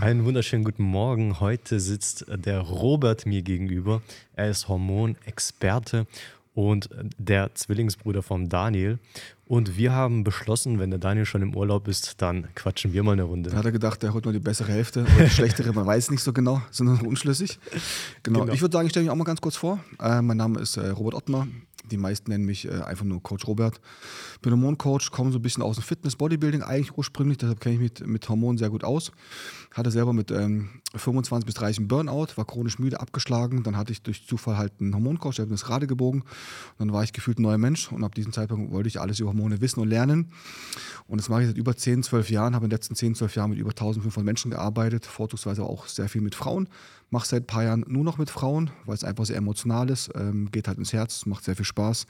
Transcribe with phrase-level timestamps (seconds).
[0.00, 1.40] Einen wunderschönen guten Morgen.
[1.40, 4.00] Heute sitzt der Robert mir gegenüber.
[4.34, 6.06] Er ist Hormonexperte
[6.54, 6.88] und
[7.18, 8.98] der Zwillingsbruder von Daniel.
[9.50, 13.14] Und wir haben beschlossen, wenn der Daniel schon im Urlaub ist, dann quatschen wir mal
[13.14, 13.50] eine Runde.
[13.50, 16.12] Da hat er gedacht, er holt nur die bessere Hälfte oder die schlechtere, man weiß
[16.12, 17.58] nicht so genau, sind noch unschlüssig.
[18.22, 18.42] Genau.
[18.42, 18.52] genau.
[18.52, 19.80] Ich würde sagen, ich stelle mich auch mal ganz kurz vor.
[20.00, 21.48] Äh, mein Name ist äh, Robert Ottmar.
[21.90, 23.80] Die meisten nennen mich äh, einfach nur Coach Robert.
[24.42, 27.80] Bin Hormoncoach, komme so ein bisschen aus dem Fitness, Bodybuilding eigentlich ursprünglich, deshalb kenne ich
[27.80, 29.12] mich mit, mit Hormonen sehr gut aus.
[29.72, 33.62] Hatte selber mit ähm, 25 bis 30 einen Burnout, war chronisch müde, abgeschlagen.
[33.62, 36.20] Dann hatte ich durch Zufall halt einen Hormoncoach, der hat mir das Rade gebogen.
[36.22, 39.18] Und dann war ich gefühlt ein neuer Mensch und ab diesem Zeitpunkt wollte ich alles
[39.20, 40.32] über Hormone wissen und lernen.
[41.06, 43.34] Und das mache ich seit über 10, 12 Jahren, habe in den letzten 10, 12
[43.34, 46.68] Jahren mit über 1500 Menschen gearbeitet, vorzugsweise auch sehr viel mit Frauen.
[47.10, 50.10] Mache seit ein paar Jahren nur noch mit Frauen, weil es einfach sehr emotional ist,
[50.14, 52.06] ähm, geht halt ins Herz, macht sehr viel Spaß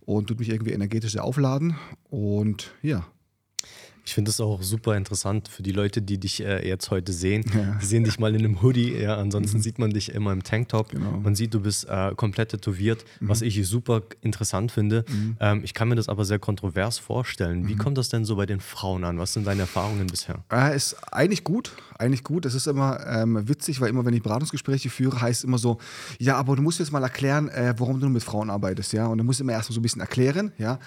[0.00, 1.76] und tut mich irgendwie energetisch sehr aufladen.
[2.08, 3.04] Und ja,
[4.06, 7.44] ich finde es auch super interessant für die Leute, die dich äh, jetzt heute sehen.
[7.52, 7.76] Ja.
[7.82, 9.62] Die sehen dich mal in einem Hoodie, ja, ansonsten mhm.
[9.62, 10.90] sieht man dich immer im Tanktop.
[10.90, 11.18] Genau.
[11.18, 13.28] Man sieht, du bist äh, komplett tätowiert, mhm.
[13.28, 15.04] was ich super interessant finde.
[15.08, 15.36] Mhm.
[15.40, 17.66] Ähm, ich kann mir das aber sehr kontrovers vorstellen.
[17.66, 17.78] Wie mhm.
[17.78, 19.18] kommt das denn so bei den Frauen an?
[19.18, 20.44] Was sind deine Erfahrungen bisher?
[20.52, 22.46] Äh, ist eigentlich gut, eigentlich gut.
[22.46, 25.78] Es ist immer ähm, witzig, weil immer, wenn ich Beratungsgespräche führe, heißt es immer so,
[26.20, 29.08] ja, aber du musst jetzt mal erklären, äh, warum du mit Frauen arbeitest, ja.
[29.08, 30.78] Und du musst immer erstmal so ein bisschen erklären, ja.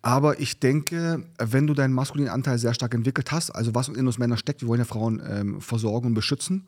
[0.00, 4.06] Aber ich denke, wenn du deinen maskulinen Anteil sehr stark entwickelt hast, also was in
[4.06, 6.66] uns Männern steckt, wir wollen ja Frauen ähm, versorgen und beschützen.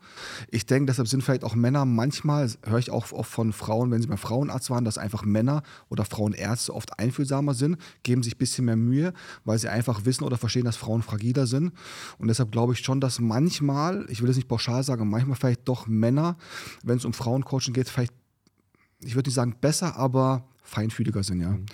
[0.49, 4.01] Ich denke, deshalb sind vielleicht auch Männer manchmal, höre ich auch oft von Frauen, wenn
[4.01, 8.39] sie beim Frauenarzt waren, dass einfach Männer oder Frauenärzte oft einfühlsamer sind, geben sich ein
[8.39, 11.71] bisschen mehr Mühe, weil sie einfach wissen oder verstehen, dass Frauen fragiler sind.
[12.17, 15.67] Und deshalb glaube ich schon, dass manchmal, ich will es nicht pauschal sagen, manchmal vielleicht
[15.67, 16.37] doch Männer,
[16.83, 18.13] wenn es um Frauencoaching geht, vielleicht,
[19.01, 21.51] ich würde nicht sagen besser, aber feinfühliger sind, ja.
[21.51, 21.65] Mhm.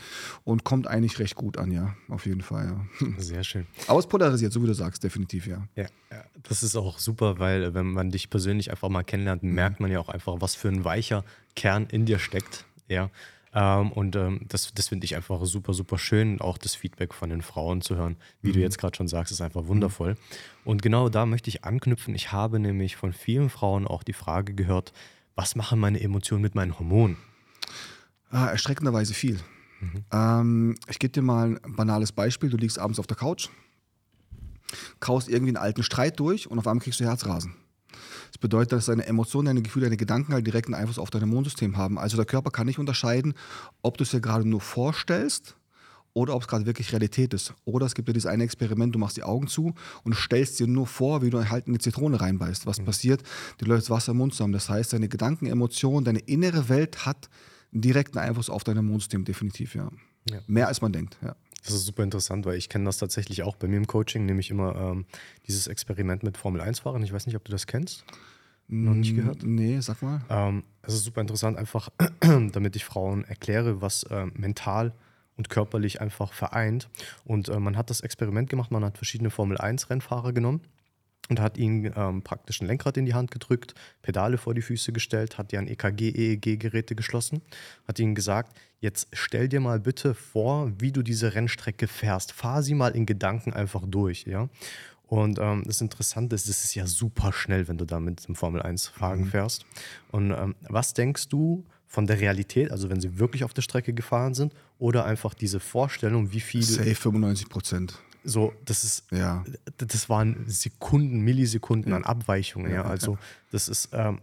[0.44, 3.08] Und kommt eigentlich recht gut an, ja, auf jeden Fall, ja.
[3.18, 3.66] Sehr schön.
[3.88, 5.68] Aber es polarisiert, so wie du sagst, definitiv, ja.
[5.76, 5.88] ja.
[6.12, 9.54] Ja, das ist auch super, weil wenn man dich persönlich einfach mal kennenlernt, mhm.
[9.54, 11.24] merkt man ja auch einfach, was für ein weicher
[11.56, 13.10] Kern in dir steckt, ja.
[13.54, 17.30] Ähm, und ähm, das, das finde ich einfach super, super schön, auch das Feedback von
[17.30, 18.54] den Frauen zu hören, wie mhm.
[18.54, 20.12] du jetzt gerade schon sagst, ist einfach wundervoll.
[20.12, 20.18] Mhm.
[20.64, 22.16] Und genau da möchte ich anknüpfen.
[22.16, 24.94] Ich habe nämlich von vielen Frauen auch die Frage gehört,
[25.36, 27.18] was machen meine Emotionen mit meinen Hormonen?
[28.32, 29.40] Ah, erschreckenderweise viel.
[29.82, 30.04] Mhm.
[30.12, 32.50] Ähm, ich gebe dir mal ein banales Beispiel.
[32.50, 33.50] Du liegst abends auf der Couch,
[35.00, 37.56] kaust irgendwie einen alten Streit durch und auf einmal kriegst du Herzrasen.
[38.32, 41.76] Das bedeutet, dass deine Emotionen, deine Gefühle, deine Gedanken halt direkten Einfluss auf dein Immunsystem
[41.76, 42.00] haben.
[42.00, 43.34] Also der Körper kann nicht unterscheiden,
[43.82, 45.58] ob du es dir gerade nur vorstellst
[46.14, 47.54] oder ob es gerade wirklich Realität ist.
[47.66, 50.68] Oder es gibt ja dieses eine Experiment, du machst die Augen zu und stellst dir
[50.68, 52.66] nur vor, wie du halt eine Zitrone reinbeißt.
[52.66, 52.86] Was mhm.
[52.86, 53.24] passiert?
[53.58, 54.54] Du läufst Wasser im Mund zusammen.
[54.54, 57.30] Das heißt, deine Gedanken, Emotionen, deine innere Welt hat
[57.72, 59.90] direkten Einfluss auf dein Immunsystem, definitiv, ja.
[60.30, 60.40] ja.
[60.48, 61.36] Mehr als man denkt, ja.
[61.64, 64.50] Das ist super interessant, weil ich kenne das tatsächlich auch bei mir im Coaching, nämlich
[64.50, 65.06] immer ähm,
[65.48, 67.04] dieses Experiment mit Formel-1-Fahrern.
[67.04, 68.04] Ich weiß nicht, ob du das kennst.
[68.68, 69.44] Noch nicht gehört?
[69.44, 70.22] Nee, sag mal.
[70.30, 71.90] Ähm, es ist super interessant, einfach
[72.52, 74.94] damit ich Frauen erkläre, was äh, mental
[75.38, 76.90] und körperlich einfach vereint.
[77.26, 80.62] Und äh, man hat das Experiment gemacht, man hat verschiedene Formel-1-Rennfahrer genommen
[81.32, 84.92] und hat ihnen ähm, praktisch ein Lenkrad in die Hand gedrückt, Pedale vor die Füße
[84.92, 87.42] gestellt, hat die an EKG, EEG-Geräte geschlossen,
[87.88, 92.34] hat ihnen gesagt, jetzt stell dir mal bitte vor, wie du diese Rennstrecke fährst.
[92.34, 94.50] Fahr sie mal in Gedanken einfach durch, ja.
[95.04, 98.36] Und ähm, das Interessante ist, das ist ja super schnell, wenn du da mit dem
[98.36, 99.28] Formel-1-Wagen mhm.
[99.28, 99.66] fährst.
[100.12, 103.94] Und ähm, was denkst du von der Realität, also wenn sie wirklich auf der Strecke
[103.94, 106.64] gefahren sind, oder einfach diese Vorstellung, wie viel.
[106.64, 108.02] Safe 95 Prozent.
[108.24, 109.44] So, das ist, ja.
[109.78, 111.98] das waren Sekunden, Millisekunden ja.
[111.98, 112.72] an Abweichungen.
[112.72, 113.18] Ja, also
[113.52, 114.20] das ist, ähm,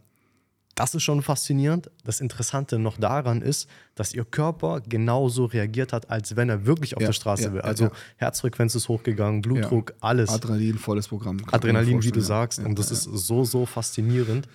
[0.79, 1.91] das ist schon faszinierend.
[2.05, 6.97] Das Interessante noch daran ist, dass ihr Körper genauso reagiert hat, als wenn er wirklich
[6.97, 7.65] auf der Straße wäre.
[7.65, 10.31] Also Herzfrequenz ist hochgegangen, Blutdruck, alles.
[10.31, 11.39] Adrenalin, volles Programm.
[11.51, 12.61] Adrenalin, wie du sagst.
[12.61, 14.49] Und das ist so, so faszinierend.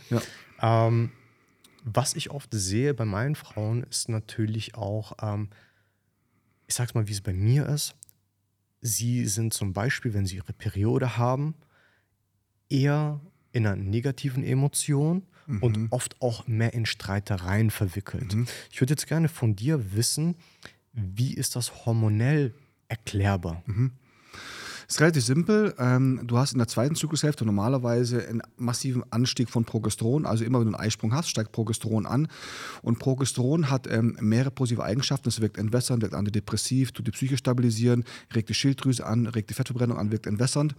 [0.62, 1.12] Ähm,
[1.84, 5.50] was ich oft sehe bei meinen Frauen, ist natürlich auch, ähm,
[6.68, 7.96] ich sag's mal, wie es bei mir ist
[8.84, 11.56] sie sind zum Beispiel, wenn sie ihre Periode haben,
[12.70, 13.20] eher
[13.52, 15.64] in einer negativen Emotion mhm.
[15.64, 18.36] und oft auch mehr in Streitereien verwickelt.
[18.36, 18.46] Mhm.
[18.72, 20.36] Ich würde jetzt gerne von dir wissen,
[20.92, 22.54] wie ist das hormonell
[22.88, 23.64] erklärbar?
[23.66, 23.94] Mhm
[24.88, 25.74] ist relativ simpel.
[25.78, 30.26] Ähm, du hast in der zweiten Zyklushälfte normalerweise einen massiven Anstieg von Progesteron.
[30.26, 32.28] Also immer wenn du einen Eisprung hast, steigt Progesteron an.
[32.82, 35.30] Und Progesteron hat ähm, mehrere positive Eigenschaften.
[35.30, 38.04] Es wirkt entwässernd, wirkt antidepressiv, tut die Psyche stabilisieren,
[38.34, 40.76] regt die Schilddrüse an, regt die Fettverbrennung an, wirkt entwässernd.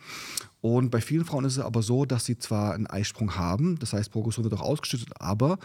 [0.65, 3.93] Und bei vielen Frauen ist es aber so, dass sie zwar einen Eisprung haben, das
[3.93, 5.59] heißt, Progesteron wird auch ausgeschüttet, aber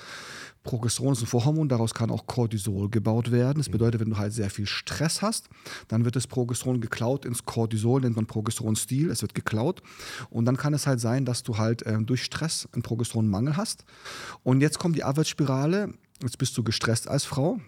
[0.63, 3.59] Progesteron ist ein Vorhormon, daraus kann auch Cortisol gebaut werden.
[3.59, 5.47] Das bedeutet, wenn du halt sehr viel Stress hast,
[5.87, 9.81] dann wird das Progesteron geklaut ins Cortisol, nennt man Progesteron-Stil, es wird geklaut.
[10.29, 13.85] Und dann kann es halt sein, dass du halt äh, durch Stress einen Progesteronmangel hast.
[14.43, 15.93] Und jetzt kommt die Abwärtsspirale,
[16.23, 17.61] jetzt bist du gestresst als Frau,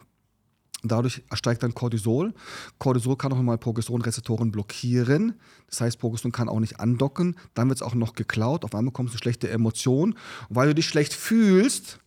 [0.84, 2.34] Dadurch steigt dann Cortisol.
[2.80, 5.36] Cortisol kann auch nochmal Progesteronrezeptoren blockieren.
[5.68, 7.36] Das heißt, Progesteron kann auch nicht andocken.
[7.54, 8.66] Dann wird es auch noch geklaut.
[8.66, 10.14] Auf einmal kommt eine schlechte Emotion.
[10.50, 12.00] Und weil du dich schlecht fühlst,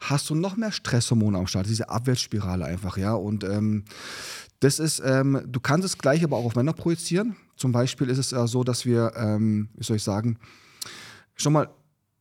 [0.00, 1.66] hast du noch mehr Stresshormone am Start.
[1.66, 3.14] Diese Abwärtsspirale einfach, ja.
[3.14, 3.84] Und ähm,
[4.60, 7.36] das ist, ähm, du kannst es gleich aber auch auf Männer projizieren.
[7.56, 10.38] Zum Beispiel ist es äh, so, dass wir, ähm, wie soll ich sagen,
[11.34, 11.68] schon mal,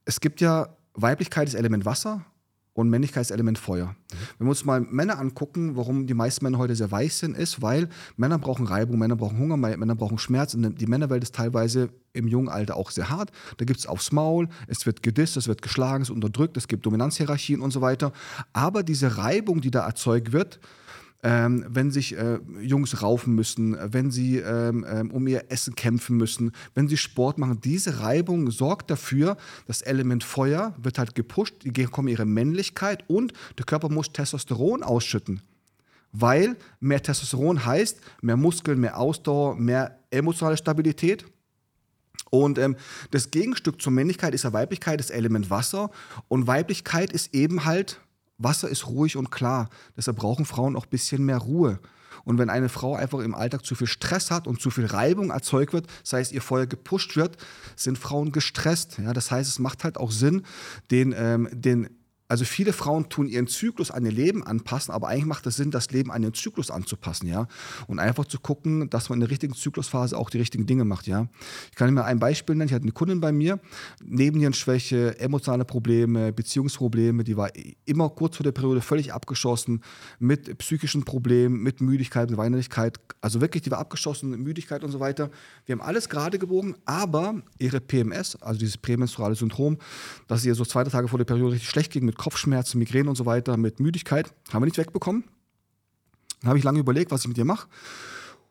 [0.05, 2.25] es gibt ja Weiblichkeit ist Element Wasser
[2.73, 3.87] und Männlichkeitselement Feuer.
[3.87, 4.17] Mhm.
[4.37, 7.61] Wenn wir uns mal Männer angucken, warum die meisten Männer heute sehr weich sind, ist,
[7.61, 7.87] weil
[8.17, 10.53] Männer brauchen Reibung, Männer brauchen Hunger, Männer brauchen Schmerz.
[10.53, 13.31] Und die Männerwelt ist teilweise im jungen Alter auch sehr hart.
[13.57, 16.67] Da gibt es aufs Maul, es wird gedisst, es wird geschlagen, es wird unterdrückt, es
[16.67, 18.11] gibt Dominanzhierarchien und so weiter.
[18.53, 20.59] Aber diese Reibung, die da erzeugt wird,
[21.23, 26.17] ähm, wenn sich äh, Jungs raufen müssen, wenn sie ähm, ähm, um ihr Essen kämpfen
[26.17, 27.61] müssen, wenn sie Sport machen.
[27.61, 33.31] Diese Reibung sorgt dafür, das Element Feuer wird halt gepusht, die kommen ihre Männlichkeit und
[33.57, 35.41] der Körper muss Testosteron ausschütten.
[36.11, 41.25] Weil mehr Testosteron heißt mehr Muskeln, mehr Ausdauer, mehr emotionale Stabilität.
[42.29, 42.75] Und ähm,
[43.11, 45.89] das Gegenstück zur Männlichkeit ist ja Weiblichkeit, das Element Wasser.
[46.27, 47.99] Und Weiblichkeit ist eben halt
[48.37, 49.69] Wasser ist ruhig und klar.
[49.95, 51.79] Deshalb brauchen Frauen auch ein bisschen mehr Ruhe.
[52.25, 55.31] Und wenn eine Frau einfach im Alltag zu viel Stress hat und zu viel Reibung
[55.31, 57.37] erzeugt wird, sei es ihr Feuer gepusht wird,
[57.75, 58.97] sind Frauen gestresst.
[58.99, 60.43] Ja, das heißt, es macht halt auch Sinn,
[60.91, 61.89] den, ähm, den
[62.33, 65.69] also viele Frauen tun ihren Zyklus an ihr Leben anpassen, aber eigentlich macht es Sinn,
[65.69, 67.47] das Leben an den Zyklus anzupassen, ja.
[67.85, 71.05] Und einfach zu gucken, dass man in der richtigen Zyklusphase auch die richtigen Dinge macht,
[71.05, 71.27] ja.
[71.69, 72.69] Ich kann mir ein Beispiel nennen.
[72.69, 73.59] Ich hatte eine Kundin bei mir,
[74.03, 77.51] Nebennierenschwäche, emotionale Probleme, Beziehungsprobleme, die war
[77.85, 79.83] immer kurz vor der Periode völlig abgeschossen
[80.17, 82.99] mit psychischen Problemen, mit Müdigkeit, mit Weinerlichkeit.
[83.21, 85.29] Also wirklich, die war abgeschossen, Müdigkeit und so weiter.
[85.67, 89.77] Wir haben alles gerade gebogen, aber ihre PMS, also dieses prämenstruale Syndrom,
[90.27, 93.17] dass ihr so zwei Tage vor der Periode richtig schlecht ging mit Kopfschmerzen, Migräne und
[93.17, 95.25] so weiter, mit Müdigkeit, haben wir nicht wegbekommen.
[96.39, 97.67] Dann habe ich lange überlegt, was ich mit dir mache.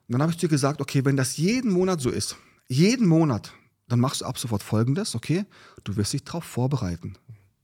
[0.09, 2.37] Und dann habe ich dir gesagt, okay, wenn das jeden Monat so ist,
[2.69, 3.55] jeden Monat,
[3.89, 5.47] dann machst du ab sofort Folgendes, okay?
[5.85, 7.15] Du wirst dich darauf vorbereiten.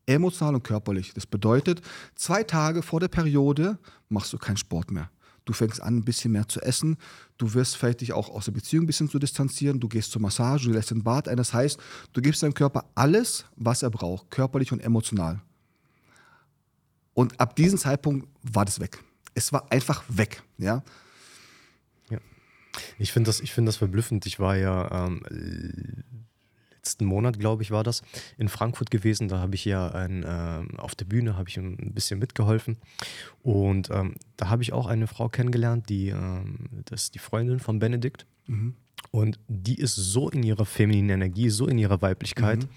[0.06, 1.12] Emotional und körperlich.
[1.12, 1.82] Das bedeutet,
[2.14, 3.78] zwei Tage vor der Periode
[4.08, 5.10] machst du keinen Sport mehr.
[5.44, 6.96] Du fängst an, ein bisschen mehr zu essen.
[7.36, 9.78] Du wirst vielleicht dich auch aus der Beziehung ein bisschen zu distanzieren.
[9.78, 11.36] Du gehst zur Massage, du lässt den Bad ein.
[11.36, 11.78] Das heißt,
[12.14, 15.42] du gibst deinem Körper alles, was er braucht, körperlich und emotional.
[17.18, 19.02] Und ab diesem Zeitpunkt war das weg.
[19.34, 20.84] Es war einfach weg, ja.
[22.10, 22.18] Ja.
[22.96, 24.24] Ich finde das, find das verblüffend.
[24.26, 25.24] Ich war ja ähm,
[26.76, 28.02] letzten Monat, glaube ich, war das,
[28.36, 29.26] in Frankfurt gewesen.
[29.26, 32.76] Da habe ich ja ein, ähm, auf der Bühne habe ich ein bisschen mitgeholfen.
[33.42, 37.58] Und ähm, da habe ich auch eine Frau kennengelernt, die, ähm, das ist die Freundin
[37.58, 38.26] von Benedikt.
[38.46, 38.76] Mhm.
[39.10, 42.62] Und die ist so in ihrer femininen Energie, so in ihrer Weiblichkeit.
[42.62, 42.68] Mhm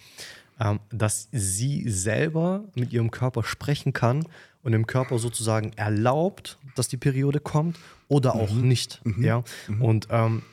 [0.91, 4.25] dass sie selber mit ihrem Körper sprechen kann
[4.63, 8.67] und dem Körper sozusagen erlaubt, dass die Periode kommt oder auch mhm.
[8.67, 9.01] nicht.
[9.03, 9.23] Mhm.
[9.23, 9.43] Ja?
[9.67, 9.81] Mhm.
[9.81, 10.43] Und ähm,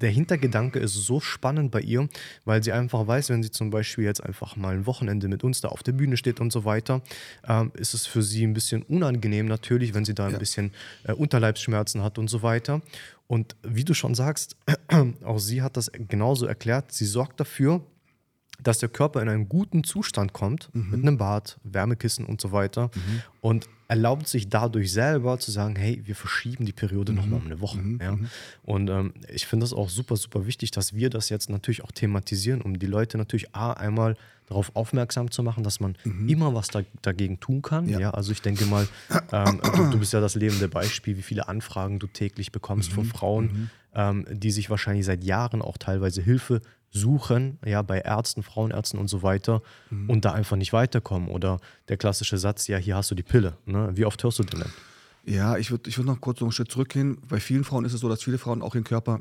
[0.00, 2.08] der Hintergedanke ist so spannend bei ihr,
[2.44, 5.62] weil sie einfach weiß, wenn sie zum Beispiel jetzt einfach mal ein Wochenende mit uns
[5.62, 7.00] da auf der Bühne steht und so weiter,
[7.48, 10.38] ähm, ist es für sie ein bisschen unangenehm natürlich, wenn sie da ein ja.
[10.38, 10.72] bisschen
[11.04, 12.82] äh, Unterleibsschmerzen hat und so weiter.
[13.26, 14.56] Und wie du schon sagst,
[15.24, 17.80] auch sie hat das genauso erklärt, sie sorgt dafür,
[18.62, 20.90] dass der Körper in einen guten Zustand kommt, mhm.
[20.90, 23.22] mit einem Bad, Wärmekissen und so weiter mhm.
[23.40, 27.18] und erlaubt sich dadurch selber zu sagen, hey, wir verschieben die Periode mhm.
[27.18, 27.78] nochmal um eine Woche.
[27.78, 28.00] Mhm.
[28.00, 28.12] Ja?
[28.12, 28.28] Mhm.
[28.64, 31.92] Und ähm, ich finde das auch super, super wichtig, dass wir das jetzt natürlich auch
[31.92, 36.28] thematisieren, um die Leute natürlich A, einmal darauf aufmerksam zu machen, dass man mhm.
[36.28, 37.88] immer was da, dagegen tun kann.
[37.88, 37.98] Ja.
[37.98, 38.10] ja.
[38.10, 38.88] also ich denke mal,
[39.32, 43.04] ähm, du, du, bist ja das lebende Beispiel, wie viele Anfragen du täglich bekommst von
[43.04, 48.98] Frauen, ähm, die sich wahrscheinlich seit Jahren auch teilweise Hilfe suchen, ja, bei Ärzten, Frauenärzten
[48.98, 50.10] und so weiter mhm.
[50.10, 51.28] und da einfach nicht weiterkommen.
[51.28, 53.56] Oder der klassische Satz, ja, hier hast du die Pille.
[53.66, 53.90] Ne?
[53.94, 54.72] Wie oft hörst du den denn?
[55.24, 57.18] Ja, ich würde ich würd noch kurz noch einen Schritt zurückgehen.
[57.28, 59.20] Bei vielen Frauen ist es so, dass viele Frauen auch ihren Körper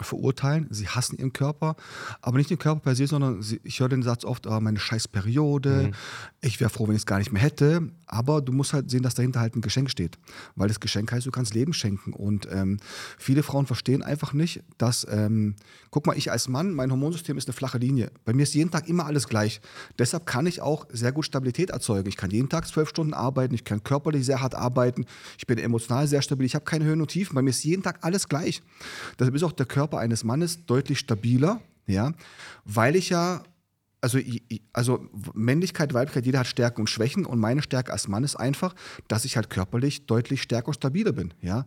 [0.00, 0.66] verurteilen.
[0.70, 1.76] Sie hassen ihren Körper,
[2.20, 4.78] aber nicht den Körper per se, sondern sie, ich höre den Satz oft, oh, meine
[4.78, 5.94] scheiß Periode, mhm.
[6.40, 7.90] ich wäre froh, wenn ich es gar nicht mehr hätte.
[8.06, 10.18] Aber du musst halt sehen, dass dahinter halt ein Geschenk steht.
[10.54, 12.12] Weil das Geschenk heißt, du kannst Leben schenken.
[12.12, 12.78] Und ähm,
[13.18, 15.56] viele Frauen verstehen einfach nicht, dass, ähm,
[15.90, 18.12] guck mal, ich als Mann, mein Hormonsystem ist eine flache Linie.
[18.24, 19.60] Bei mir ist jeden Tag immer alles gleich.
[19.98, 22.08] Deshalb kann ich auch sehr gut Stabilität erzeugen.
[22.08, 25.04] Ich kann jeden Tag zwölf Stunden arbeiten, ich kann körperlich sehr hart arbeiten,
[25.36, 27.34] ich bin emotional sehr stabil, ich habe keine Höhen und Tiefen.
[27.34, 28.62] Bei mir ist jeden Tag alles gleich.
[29.18, 32.12] Deshalb ist auch der Körper Körper eines Mannes deutlich stabiler ja,
[32.64, 33.42] weil ich ja
[34.02, 34.18] also,
[34.72, 38.74] also Männlichkeit, Weiblichkeit, jeder hat Stärken und Schwächen und meine Stärke als Mann ist einfach,
[39.08, 41.34] dass ich halt körperlich deutlich stärker und stabiler bin.
[41.40, 41.64] Ja?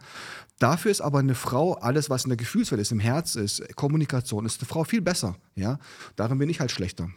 [0.58, 4.46] Dafür ist aber eine Frau, alles was in der Gefühlswelt ist, im Herz ist, Kommunikation,
[4.46, 5.36] ist eine Frau viel besser.
[5.56, 5.80] Ja?
[6.16, 7.10] Darin bin ich halt schlechter.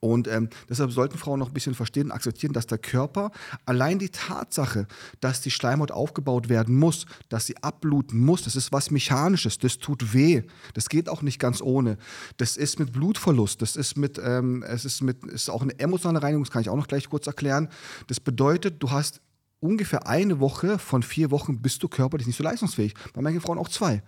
[0.00, 3.30] Und ähm, deshalb sollten Frauen noch ein bisschen verstehen und akzeptieren, dass der Körper
[3.64, 4.86] allein die Tatsache,
[5.20, 9.78] dass die Schleimhaut aufgebaut werden muss, dass sie abbluten muss, das ist was Mechanisches, das
[9.78, 10.42] tut weh.
[10.74, 11.96] Das geht auch nicht ganz ohne.
[12.36, 16.22] Das ist mit Blutverlust, das ist mit, ähm, es ist mit, ist auch eine emotionale
[16.22, 17.68] Reinigung, das kann ich auch noch gleich kurz erklären.
[18.06, 19.20] Das bedeutet, du hast
[19.60, 22.94] ungefähr eine Woche von vier Wochen bist du körperlich nicht so leistungsfähig.
[23.14, 24.02] Bei manchen Frauen auch zwei.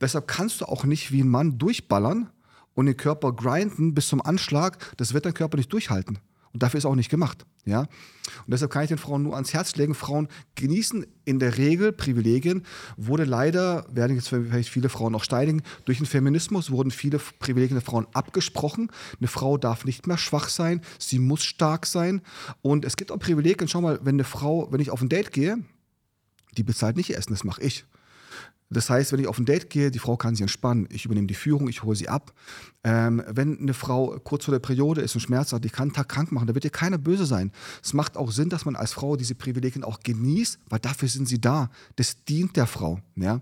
[0.00, 2.30] Deshalb kannst du auch nicht wie ein Mann durchballern,
[2.78, 6.20] und den Körper grinden bis zum Anschlag, das wird dein Körper nicht durchhalten.
[6.52, 7.44] Und dafür ist auch nicht gemacht.
[7.64, 7.80] Ja?
[7.80, 7.88] Und
[8.46, 9.94] deshalb kann ich den Frauen nur ans Herz legen.
[9.94, 12.64] Frauen genießen in der Regel Privilegien.
[12.96, 17.74] Wurde leider, werden jetzt vielleicht viele Frauen auch steinigen, durch den Feminismus wurden viele Privilegien
[17.74, 18.92] der Frauen abgesprochen.
[19.18, 22.22] Eine Frau darf nicht mehr schwach sein, sie muss stark sein.
[22.62, 23.66] Und es gibt auch Privilegien.
[23.66, 25.58] Schau mal, wenn eine Frau, wenn ich auf ein Date gehe,
[26.56, 27.86] die bezahlt nicht Essen, das mache ich.
[28.70, 30.88] Das heißt, wenn ich auf ein Date gehe, die Frau kann sich entspannen.
[30.90, 32.32] Ich übernehme die Führung, ich hole sie ab.
[32.84, 35.92] Ähm, wenn eine Frau kurz vor der Periode ist und Schmerz hat, die kann einen
[35.94, 37.50] Tag krank machen, da wird ihr keiner böse sein.
[37.82, 41.28] Es macht auch Sinn, dass man als Frau diese Privilegien auch genießt, weil dafür sind
[41.28, 41.70] sie da.
[41.96, 43.00] Das dient der Frau.
[43.16, 43.40] Ja?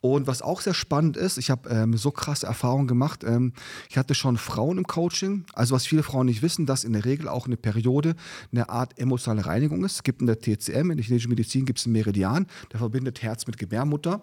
[0.00, 3.24] Und was auch sehr spannend ist, ich habe ähm, so krasse Erfahrungen gemacht.
[3.24, 3.52] Ähm,
[3.88, 5.44] ich hatte schon Frauen im Coaching.
[5.54, 8.14] Also was viele Frauen nicht wissen, dass in der Regel auch eine Periode
[8.52, 9.94] eine Art emotionale Reinigung ist.
[9.94, 13.22] Es gibt in der TCM, in der chinesischen Medizin, gibt es einen Meridian, der verbindet
[13.22, 14.20] Herz mit Gebärmutter.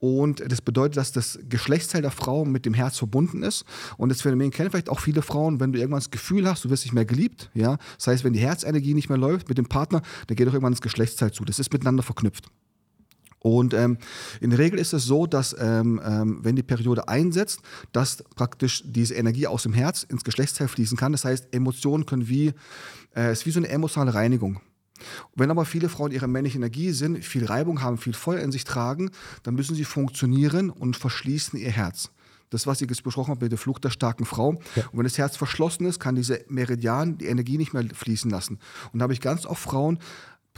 [0.00, 3.64] Und das bedeutet, dass das Geschlechtsteil der Frau mit dem Herz verbunden ist.
[3.96, 6.70] Und das Phänomen kennen vielleicht auch viele Frauen, wenn du irgendwann das Gefühl hast, du
[6.70, 7.50] wirst nicht mehr geliebt.
[7.54, 7.78] Ja?
[7.96, 10.72] Das heißt, wenn die Herzenergie nicht mehr läuft mit dem Partner, dann geht auch irgendwann
[10.72, 11.44] das Geschlechtsteil zu.
[11.44, 12.46] Das ist miteinander verknüpft.
[13.40, 13.98] Und ähm,
[14.40, 17.60] in der Regel ist es so, dass ähm, ähm, wenn die Periode einsetzt,
[17.92, 21.12] dass praktisch diese Energie aus dem Herz ins Geschlechtsteil fließen kann.
[21.12, 22.48] Das heißt, Emotionen können wie,
[23.14, 24.60] äh, es ist wie so eine emotionale Reinigung.
[25.34, 28.64] Wenn aber viele Frauen ihre männliche Energie sind, viel Reibung haben, viel Feuer in sich
[28.64, 29.10] tragen,
[29.42, 32.10] dann müssen sie funktionieren und verschließen ihr Herz.
[32.50, 34.60] Das, was ich jetzt besprochen habe mit der Flucht der starken Frau.
[34.74, 34.84] Ja.
[34.90, 38.58] Und wenn das Herz verschlossen ist, kann diese Meridian die Energie nicht mehr fließen lassen.
[38.92, 39.98] Und da habe ich ganz oft Frauen,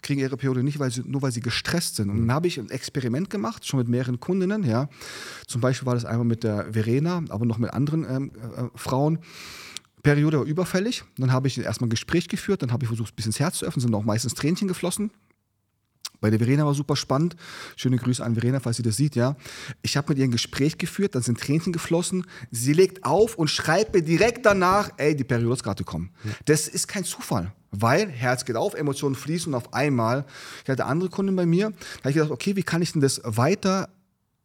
[0.02, 2.10] kriegen ihre Periode nicht, weil sie, nur weil sie gestresst sind.
[2.10, 4.64] Und dann habe ich ein Experiment gemacht, schon mit mehreren Kundinnen.
[4.64, 4.88] Ja.
[5.46, 9.18] Zum Beispiel war das einmal mit der Verena, aber noch mit anderen ähm, äh, Frauen.
[10.02, 11.04] Periode war überfällig.
[11.16, 13.58] Dann habe ich erstmal ein Gespräch geführt, dann habe ich versucht, ein bisschen das Herz
[13.58, 15.10] zu öffnen, sind auch meistens Tränchen geflossen.
[16.20, 17.36] Bei der Verena war super spannend.
[17.76, 19.36] Schöne Grüße an Verena, falls sie das sieht, ja.
[19.82, 22.26] Ich habe mit ihr ein Gespräch geführt, dann sind Tränchen geflossen.
[22.50, 26.10] Sie legt auf und schreibt mir direkt danach, ey, die Periode ist gerade gekommen.
[26.24, 26.32] Ja.
[26.44, 30.26] Das ist kein Zufall, weil Herz geht auf, Emotionen fließen und auf einmal,
[30.62, 33.00] ich hatte andere Kunden bei mir, da habe ich gedacht, okay, wie kann ich denn
[33.00, 33.88] das weiter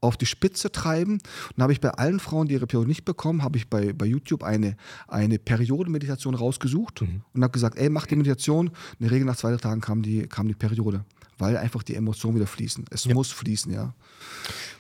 [0.05, 1.13] auf die Spitze treiben.
[1.13, 1.21] Und
[1.55, 4.05] dann habe ich bei allen Frauen, die ihre Periode nicht bekommen, habe ich bei, bei
[4.05, 7.21] YouTube eine, eine Periodenmeditation rausgesucht mhm.
[7.33, 8.67] und habe gesagt, ey, mach die Meditation.
[8.67, 11.03] In der Regel nach zwei drei Tagen kam die, kam die Periode,
[11.37, 12.85] weil einfach die Emotionen wieder fließen.
[12.89, 13.13] Es ja.
[13.13, 13.93] muss fließen, ja.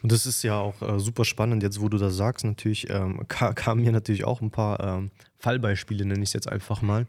[0.01, 3.21] Und das ist ja auch äh, super spannend, jetzt wo du das sagst, natürlich ähm,
[3.27, 7.07] kamen mir natürlich auch ein paar ähm, Fallbeispiele, nenne ich es jetzt einfach mal.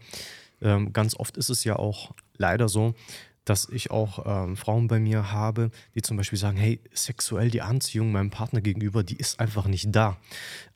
[0.63, 2.95] Ähm, ganz oft ist es ja auch leider so,
[3.47, 7.63] dass ich auch ähm, Frauen bei mir habe, die zum Beispiel sagen, hey, sexuell die
[7.63, 10.19] Anziehung meinem Partner gegenüber, die ist einfach nicht da.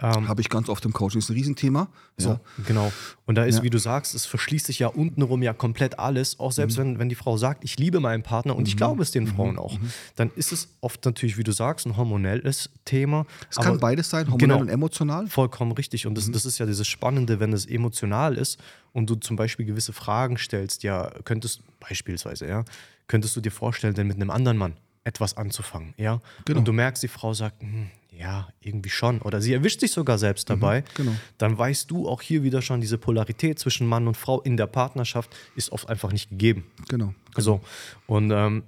[0.00, 1.88] Ähm, habe ich ganz oft im Coaching, ist ein Riesenthema.
[2.16, 2.40] So, ja.
[2.66, 2.92] genau.
[3.30, 3.62] Und da ist, ja.
[3.62, 6.82] wie du sagst, es verschließt sich ja untenrum ja komplett alles, auch selbst mhm.
[6.82, 8.66] wenn, wenn die Frau sagt, ich liebe meinen Partner und mhm.
[8.66, 9.28] ich glaube es den mhm.
[9.28, 9.92] Frauen auch, mhm.
[10.16, 13.26] dann ist es oft natürlich, wie du sagst, ein hormonelles Thema.
[13.48, 15.28] Es kann beides sein, hormonell genau, und emotional.
[15.28, 16.08] Vollkommen richtig.
[16.08, 16.32] Und das, mhm.
[16.32, 18.58] das ist ja dieses Spannende, wenn es emotional ist
[18.92, 22.64] und du zum Beispiel gewisse Fragen stellst, ja, könntest beispielsweise, ja,
[23.06, 24.72] könntest du dir vorstellen, denn mit einem anderen Mann
[25.04, 26.20] etwas anzufangen, ja?
[26.46, 26.58] Genau.
[26.58, 27.90] Und du merkst, die Frau sagt, hm,
[28.20, 29.22] ja, irgendwie schon.
[29.22, 30.80] Oder sie erwischt sich sogar selbst mhm, dabei.
[30.80, 31.12] Mhm, genau.
[31.38, 34.66] Dann weißt du auch hier wieder schon, diese Polarität zwischen Mann und Frau in der
[34.66, 36.64] Partnerschaft ist oft einfach nicht gegeben.
[36.88, 37.14] Genau.
[37.34, 37.40] genau.
[37.40, 37.60] So.
[38.06, 38.64] Und ähm,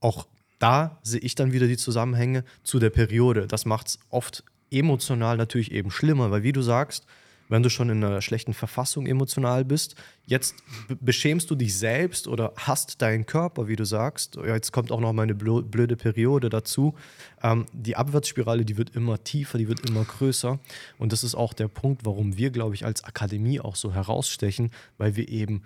[0.00, 0.26] auch
[0.58, 3.46] da sehe ich dann wieder die Zusammenhänge zu der Periode.
[3.46, 7.06] Das macht es oft emotional natürlich eben schlimmer, weil wie du sagst,
[7.52, 9.94] wenn du schon in einer schlechten Verfassung emotional bist.
[10.24, 10.54] Jetzt
[11.00, 14.36] beschämst du dich selbst oder hast deinen Körper, wie du sagst.
[14.36, 16.94] Jetzt kommt auch noch meine blöde Periode dazu.
[17.42, 20.58] Ähm, die Abwärtsspirale, die wird immer tiefer, die wird immer größer.
[20.96, 24.70] Und das ist auch der Punkt, warum wir, glaube ich, als Akademie auch so herausstechen,
[24.96, 25.62] weil wir eben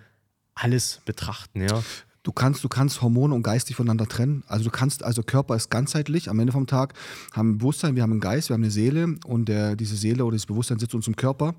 [0.55, 1.81] alles betrachten, ja.
[2.23, 4.43] Du kannst, du kannst Hormone und Geist nicht voneinander trennen.
[4.47, 6.29] Also du kannst, also Körper ist ganzheitlich.
[6.29, 6.93] Am Ende vom Tag
[7.31, 9.95] haben wir ein Bewusstsein, wir haben einen Geist, wir haben eine Seele und der, diese
[9.95, 11.55] Seele oder dieses Bewusstsein sitzt uns im Körper.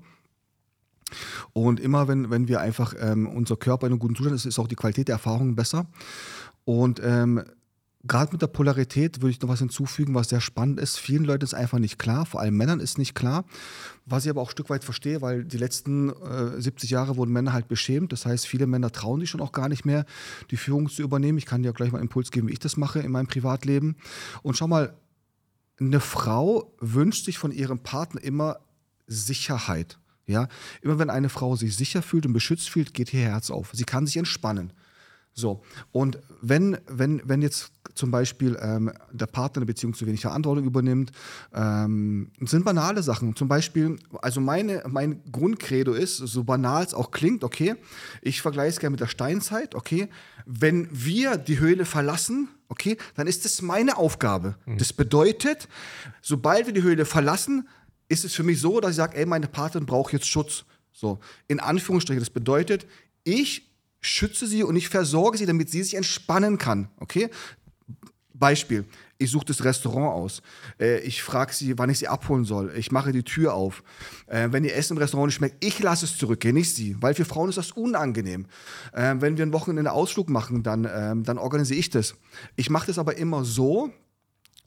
[1.53, 4.59] Und immer, wenn, wenn wir einfach ähm, unser Körper in einem guten Zustand ist, ist
[4.59, 5.85] auch die Qualität der Erfahrungen besser.
[6.65, 7.43] Und ähm,
[8.03, 10.97] gerade mit der Polarität würde ich noch was hinzufügen, was sehr spannend ist.
[10.97, 13.45] Vielen Leuten ist einfach nicht klar, vor allem Männern ist nicht klar,
[14.05, 17.31] was ich aber auch ein Stück weit verstehe, weil die letzten äh, 70 Jahre wurden
[17.31, 18.11] Männer halt beschämt.
[18.11, 20.05] Das heißt, viele Männer trauen sich schon auch gar nicht mehr,
[20.51, 21.37] die Führung zu übernehmen.
[21.37, 23.97] Ich kann dir gleich mal einen Impuls geben, wie ich das mache in meinem Privatleben.
[24.43, 24.95] Und schau mal,
[25.79, 28.57] eine Frau wünscht sich von ihrem Partner immer
[29.07, 29.97] Sicherheit.
[30.29, 30.47] Ja,
[30.83, 33.71] immer wenn eine Frau sich sicher fühlt und beschützt fühlt, geht ihr Herz auf.
[33.73, 34.71] Sie kann sich entspannen.
[35.33, 40.21] So, und wenn, wenn, wenn jetzt zum Beispiel ähm, der Partner eine Beziehung zu wenig
[40.21, 41.11] Verantwortung übernimmt,
[41.53, 43.35] ähm, sind banale Sachen.
[43.35, 47.75] Zum Beispiel, also meine, mein Grundcredo ist, so banal es auch klingt, okay,
[48.21, 50.09] ich vergleiche es gerne mit der Steinzeit, okay,
[50.45, 54.55] wenn wir die Höhle verlassen, okay, dann ist das meine Aufgabe.
[54.65, 54.77] Mhm.
[54.77, 55.67] Das bedeutet,
[56.21, 57.67] sobald wir die Höhle verlassen,
[58.09, 60.65] ist es für mich so, dass ich sage, ey, meine Partnerin braucht jetzt Schutz.
[60.91, 62.19] So, in Anführungsstrichen.
[62.19, 62.85] Das bedeutet,
[63.23, 66.89] ich schütze sie und ich versorge sie, damit sie sich entspannen kann.
[66.97, 67.29] Okay?
[68.33, 68.85] Beispiel.
[69.17, 70.41] Ich suche das Restaurant aus.
[70.79, 72.73] Äh, ich frage sie, wann ich sie abholen soll.
[72.75, 73.83] Ich mache die Tür auf.
[74.27, 76.95] Äh, wenn ihr Essen im Restaurant nicht schmeckt, ich lasse es zurückgehen, nicht sie.
[77.01, 78.45] Weil für Frauen ist das unangenehm.
[78.93, 82.15] Äh, wenn wir ein Wochenende Ausflug machen, dann, ähm, dann organisiere ich das.
[82.55, 83.91] Ich mache das aber immer so,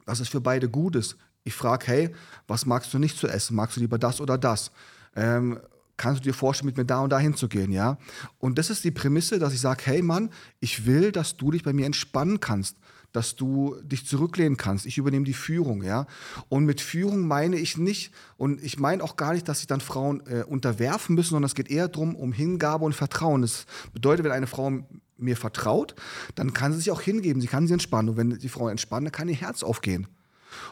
[0.04, 1.16] dass es für beide gut ist.
[1.44, 2.14] Ich frage, hey,
[2.46, 3.56] was magst du nicht zu essen?
[3.56, 4.70] Magst du lieber das oder das?
[5.16, 5.58] Ähm,
[5.96, 7.98] kannst du dir vorstellen, mit mir da und da hinzugehen, ja?
[8.38, 10.30] Und das ist die Prämisse, dass ich sage, hey Mann,
[10.60, 12.76] ich will, dass du dich bei mir entspannen kannst,
[13.12, 14.86] dass du dich zurücklehnen kannst.
[14.86, 16.06] Ich übernehme die Führung, ja?
[16.48, 19.80] Und mit Führung meine ich nicht, und ich meine auch gar nicht, dass sich dann
[19.80, 23.42] Frauen äh, unterwerfen müssen, sondern es geht eher darum, um Hingabe und Vertrauen.
[23.42, 24.72] Das bedeutet, wenn eine Frau
[25.18, 25.94] mir vertraut,
[26.34, 28.10] dann kann sie sich auch hingeben, sie kann sich entspannen.
[28.10, 30.08] Und wenn die Frau entspannt, dann kann ihr Herz aufgehen.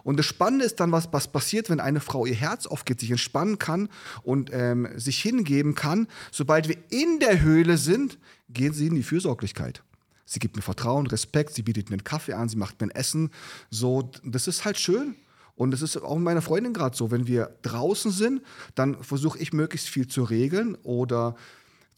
[0.02, 3.10] Und das Spannende ist dann, was, was passiert, wenn eine Frau ihr Herz aufgeht, sich
[3.10, 3.88] entspannen kann
[4.22, 6.08] und ähm, sich hingeben kann.
[6.30, 8.18] Sobald wir in der Höhle sind,
[8.48, 9.82] gehen sie in die Fürsorglichkeit.
[10.24, 12.90] Sie gibt mir Vertrauen, Respekt, sie bietet mir einen Kaffee an, sie macht mir ein
[12.90, 13.30] Essen.
[13.70, 15.16] So, das ist halt schön.
[15.56, 17.10] Und das ist auch mit meiner Freundin gerade so.
[17.10, 18.40] Wenn wir draußen sind,
[18.74, 20.76] dann versuche ich möglichst viel zu regeln.
[20.84, 21.34] Oder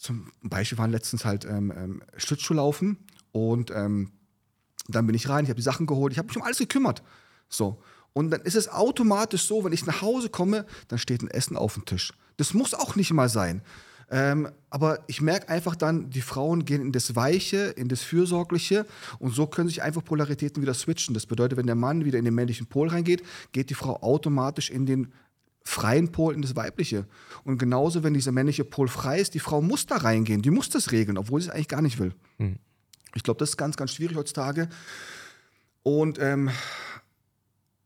[0.03, 2.97] zum Beispiel waren letztens halt ähm, ähm, Schlittschuhlaufen
[3.31, 4.11] und ähm,
[4.89, 7.03] dann bin ich rein, ich habe die Sachen geholt, ich habe mich um alles gekümmert.
[7.53, 7.79] So.
[8.13, 11.57] Und dann ist es automatisch so, wenn ich nach Hause komme, dann steht ein Essen
[11.57, 12.13] auf dem Tisch.
[12.37, 13.63] Das muss auch nicht mal sein.
[14.11, 18.85] Ähm, aber ich merke einfach dann, die Frauen gehen in das Weiche, in das Fürsorgliche
[19.19, 21.15] und so können sich einfach Polaritäten wieder switchen.
[21.15, 24.69] Das bedeutet, wenn der Mann wieder in den männlichen Pol reingeht, geht die Frau automatisch
[24.69, 25.13] in den
[25.65, 27.07] freien Pol, in das Weibliche.
[27.45, 30.69] Und genauso, wenn dieser männliche Pol frei ist, die Frau muss da reingehen, die muss
[30.69, 32.13] das regeln, obwohl sie es eigentlich gar nicht will.
[32.39, 32.57] Hm.
[33.15, 34.69] Ich glaube, das ist ganz, ganz schwierig heutzutage.
[35.83, 36.51] Und ähm,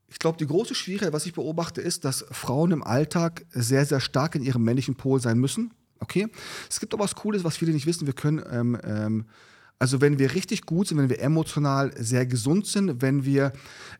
[0.09, 4.01] ich glaube, die große Schwierigkeit, was ich beobachte, ist, dass Frauen im Alltag sehr, sehr
[4.01, 5.73] stark in ihrem männlichen Pol sein müssen.
[5.99, 6.29] Okay?
[6.71, 8.07] Es gibt aber was Cooles, was viele nicht wissen.
[8.07, 9.27] Wir können, ähm, ähm,
[9.79, 13.53] also wenn wir richtig gut sind, wenn wir emotional sehr gesund sind, wenn wir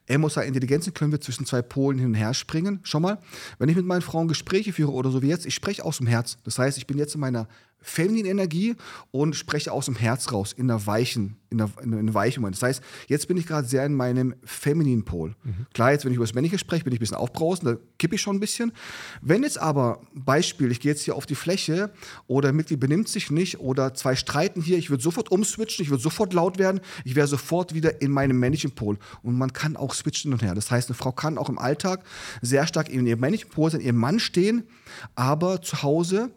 [0.07, 2.81] emotional intelligent sind, können wir zwischen zwei Polen hin und her springen.
[2.83, 3.19] Schau mal,
[3.59, 6.07] wenn ich mit meinen Frauen Gespräche führe oder so wie jetzt, ich spreche aus dem
[6.07, 6.39] Herz.
[6.45, 7.49] Das heißt, ich bin jetzt in meiner
[7.87, 8.75] feminine Energie
[9.13, 12.57] und spreche aus dem Herz raus, in der weichen, in der, in der weichen Moment.
[12.57, 15.37] Das heißt, jetzt bin ich gerade sehr in meinem femininen Pol.
[15.45, 15.67] Mhm.
[15.73, 18.17] Klar, jetzt, wenn ich über das Männliche spreche, bin ich ein bisschen aufbrausend, da kippe
[18.17, 18.73] ich schon ein bisschen.
[19.23, 21.93] Wenn jetzt aber, Beispiel, ich gehe jetzt hier auf die Fläche
[22.27, 25.91] oder ein Mitglied benimmt sich nicht oder zwei streiten hier, ich würde sofort umswitchen, ich
[25.91, 28.99] würde sofort laut werden, ich wäre sofort wieder in meinem männlichen Pol.
[29.23, 30.57] Und man kann auch switchen und her.
[30.57, 32.03] Das heißt, eine Frau kann auch im Alltag
[32.43, 34.65] sehr stark in ihrem männlichen Pol sein, ihrem Mann stehen,
[35.15, 36.33] aber zu Hause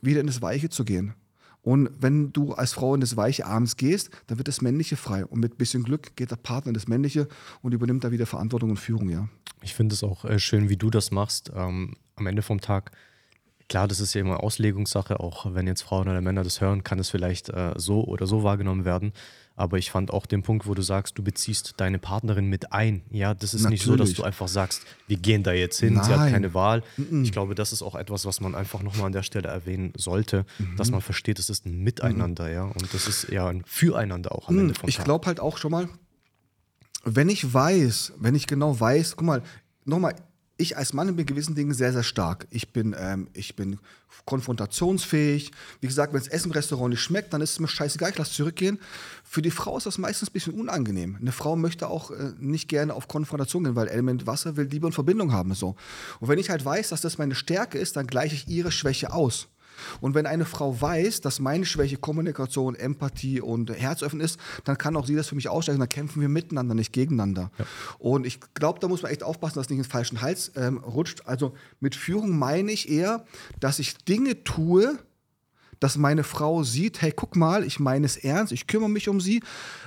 [0.00, 1.14] wieder in das Weiche zu gehen.
[1.62, 5.26] Und wenn du als Frau in das Weiche abends gehst, dann wird das Männliche frei.
[5.26, 7.28] Und mit ein bisschen Glück geht der Partner in das Männliche
[7.62, 9.28] und übernimmt da wieder Verantwortung und Führung, ja.
[9.62, 11.50] Ich finde es auch äh, schön, wie du das machst.
[11.54, 12.92] Ähm, am Ende vom Tag,
[13.68, 17.00] klar, das ist ja immer Auslegungssache, auch wenn jetzt Frauen oder Männer das hören, kann
[17.00, 19.12] es vielleicht äh, so oder so wahrgenommen werden.
[19.58, 23.02] Aber ich fand auch den Punkt, wo du sagst, du beziehst deine Partnerin mit ein.
[23.10, 23.80] Ja, das ist Natürlich.
[23.80, 26.04] nicht so, dass du einfach sagst, wir gehen da jetzt hin, Nein.
[26.04, 26.84] sie hat keine Wahl.
[26.96, 27.24] Mhm.
[27.24, 30.46] Ich glaube, das ist auch etwas, was man einfach nochmal an der Stelle erwähnen sollte,
[30.60, 30.76] mhm.
[30.76, 32.52] dass man versteht, es ist ein Miteinander, mhm.
[32.52, 32.62] ja.
[32.62, 34.60] Und das ist ja ein Füreinander auch am mhm.
[34.60, 35.88] Ende vom Ich glaube halt auch schon mal,
[37.02, 39.42] wenn ich weiß, wenn ich genau weiß, guck mal,
[39.84, 40.14] nochmal,
[40.58, 42.46] ich als Mann bin gewissen Dingen sehr, sehr stark.
[42.50, 43.78] Ich bin, ähm, ich bin
[44.26, 45.52] konfrontationsfähig.
[45.80, 48.18] Wie gesagt, wenn das Essen im Restaurant nicht schmeckt, dann ist es mir scheißegal, ich
[48.18, 48.78] lasse zurückgehen.
[49.22, 51.16] Für die Frau ist das meistens ein bisschen unangenehm.
[51.20, 54.86] Eine Frau möchte auch äh, nicht gerne auf Konfrontation gehen, weil Element Wasser will Liebe
[54.86, 55.54] und Verbindung haben.
[55.54, 55.76] So.
[56.18, 59.12] Und wenn ich halt weiß, dass das meine Stärke ist, dann gleiche ich ihre Schwäche
[59.12, 59.48] aus.
[60.00, 64.96] Und wenn eine Frau weiß, dass meine Schwäche Kommunikation, Empathie und Herzöffnen ist, dann kann
[64.96, 65.78] auch sie das für mich aussteigen.
[65.80, 67.50] Dann kämpfen wir miteinander, nicht gegeneinander.
[67.58, 67.64] Ja.
[67.98, 70.78] Und ich glaube, da muss man echt aufpassen, dass es nicht ins falschen Hals ähm,
[70.78, 71.22] rutscht.
[71.26, 73.24] Also mit Führung meine ich eher,
[73.60, 74.98] dass ich Dinge tue,
[75.80, 79.20] dass meine Frau sieht, hey, guck mal, ich meine es ernst, ich kümmere mich um
[79.20, 79.42] sie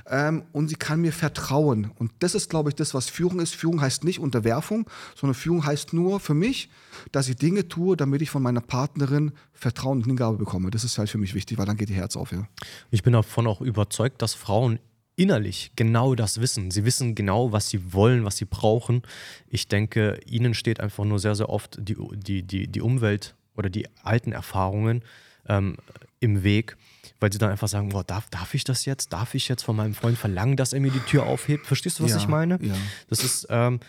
[0.08, 1.91] ähm, und sie kann mir vertrauen.
[1.97, 3.56] Und das ist, glaube ich, das, was Führung ist.
[3.56, 6.69] Führung heißt nicht Unterwerfung, sondern Führung heißt nur für mich,
[7.12, 10.71] dass ich Dinge tue, damit ich von meiner Partnerin Vertrauen und Hingabe bekomme.
[10.71, 12.32] Das ist halt für mich wichtig, weil dann geht ihr Herz auf.
[12.32, 12.47] Ja.
[12.89, 14.80] Ich bin davon auch überzeugt, dass Frauen
[15.15, 16.71] innerlich genau das wissen.
[16.71, 19.04] Sie wissen genau, was sie wollen, was sie brauchen.
[19.47, 23.69] Ich denke, ihnen steht einfach nur sehr, sehr oft die, die, die, die Umwelt oder
[23.69, 25.04] die alten Erfahrungen
[25.47, 25.77] ähm,
[26.19, 26.77] im Weg,
[27.19, 29.12] weil sie dann einfach sagen, boah, darf, darf ich das jetzt?
[29.13, 31.65] Darf ich jetzt von meinem Freund verlangen, dass er mir die Tür aufhebt?
[31.65, 32.60] Verstehst du, was Ja, ich meine?
[32.62, 32.73] ja.
[33.10, 33.80] Das ist, ähm,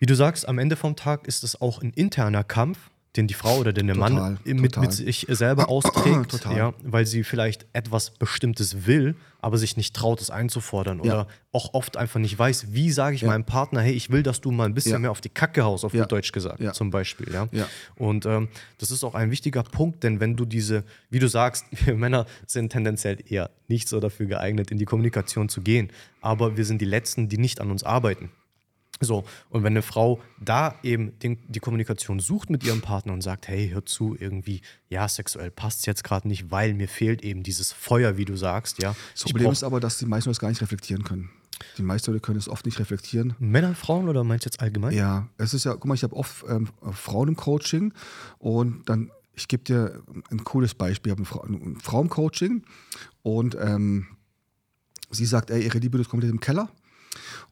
[0.00, 2.78] wie du sagst, am Ende vom Tag ist es auch ein interner Kampf,
[3.16, 4.82] den die Frau oder den der Total, Mann mit, total.
[4.82, 10.20] mit sich selber austrägt, ja, weil sie vielleicht etwas Bestimmtes will, aber sich nicht traut,
[10.20, 11.02] es einzufordern Ja.
[11.04, 14.40] oder auch oft einfach nicht weiß, wie sage ich meinem Partner, hey, ich will, dass
[14.40, 14.98] du mal ein bisschen Ja.
[14.98, 16.02] mehr auf die Kacke haust, auf Ja.
[16.02, 16.72] gut Deutsch gesagt, Ja.
[16.72, 17.48] zum Beispiel, ja.
[17.52, 17.66] Ja.
[17.96, 21.64] Und ähm, das ist auch ein wichtiger Punkt, denn wenn du diese, wie du sagst,
[21.86, 25.90] wir Männer sind tendenziell eher nicht so dafür geeignet, in die Kommunikation zu gehen,
[26.20, 28.30] aber wir sind die Letzten, die nicht an uns arbeiten.
[29.00, 33.22] So, und wenn eine Frau da eben den, die Kommunikation sucht mit ihrem Partner und
[33.22, 37.22] sagt, hey, hör zu, irgendwie, ja, sexuell passt es jetzt gerade nicht, weil mir fehlt
[37.22, 38.94] eben dieses Feuer, wie du sagst, ja.
[39.12, 41.30] Das Ich Problem ist aber, dass die meisten das gar nicht reflektieren können.
[41.76, 43.34] Die meisten Leute können es oft nicht reflektieren.
[43.38, 44.94] Männer, Frauen oder meinst du jetzt allgemein?
[44.94, 47.92] Ja, es ist ja, guck mal, ich habe oft ähm, Frauen im Coaching
[48.38, 52.08] und dann, ich gebe dir ein cooles Beispiel, ich habe eine Frau, eine Frau im
[52.08, 52.62] Coaching
[53.22, 54.06] und ähm,
[55.10, 56.68] sie sagt, ey, ihre Liebe ist komplett im Keller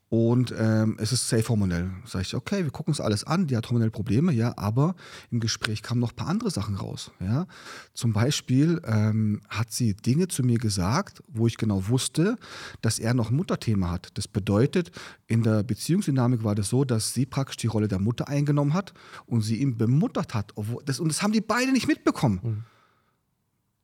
[0.08, 1.90] und ähm, es ist safe hormonell.
[2.04, 4.94] Sag ich, okay, wir gucken uns alles an, die hat hormonelle Probleme, ja, aber
[5.30, 7.46] im Gespräch kamen noch ein paar andere Sachen raus, ja.
[7.92, 12.36] Zum Beispiel ähm, hat sie Dinge zu mir gesagt, wo ich genau wusste,
[12.82, 14.10] dass er noch ein Mutterthema hat.
[14.14, 14.92] Das bedeutet,
[15.26, 18.94] in der Beziehungsdynamik war das so, dass sie praktisch die Rolle der Mutter eingenommen hat
[19.26, 20.52] und sie ihn bemuttert hat.
[20.84, 22.64] Das, und das haben die beide nicht mitbekommen.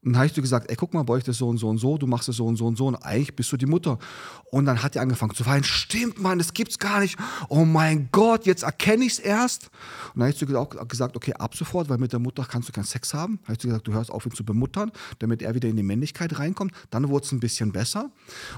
[0.04, 1.78] Dann habe ich dir gesagt, ey, guck mal, bei euch das so und so und
[1.78, 4.00] so, du machst das so und so und so und eigentlich bist du die Mutter.
[4.50, 7.16] Und dann hat die angefangen zu weinen, stimmt, Mann, das gibt's gar nicht.
[7.48, 9.70] Oh mein Gott, jetzt erkenne ich es erst.
[10.12, 12.68] Und dann habe ich ihr auch gesagt, okay, ab sofort, weil mit der Mutter kannst
[12.68, 13.38] du keinen Sex haben.
[13.44, 15.84] Habe ich ihr gesagt, du hörst auf, ihn zu bemuttern, damit er wieder in die
[15.84, 16.72] Männlichkeit reinkommt.
[16.90, 18.10] Dann wurde es ein bisschen besser.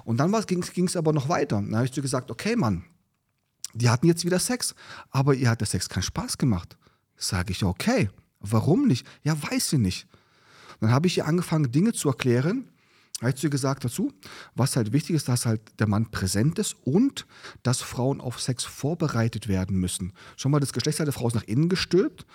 [0.05, 1.57] Und dann ging es aber noch weiter.
[1.57, 2.85] Dann habe ich ihr gesagt, okay, Mann,
[3.75, 4.75] die hatten jetzt wieder Sex,
[5.11, 6.79] aber ihr hat der Sex keinen Spaß gemacht.
[7.17, 8.09] Sage ich, okay,
[8.41, 9.07] warum nicht?
[9.23, 10.07] Ja, weiß sie nicht.
[10.85, 12.69] Dann habe ich ihr angefangen, Dinge zu erklären.
[13.21, 14.13] Habe ich zu ihr gesagt dazu,
[14.55, 17.25] was halt wichtig ist, dass halt der Mann präsent ist und
[17.63, 20.13] dass Frauen auf Sex vorbereitet werden müssen.
[20.37, 22.27] Schon mal das Geschlechtsteil der Frau ist nach innen gestülpt,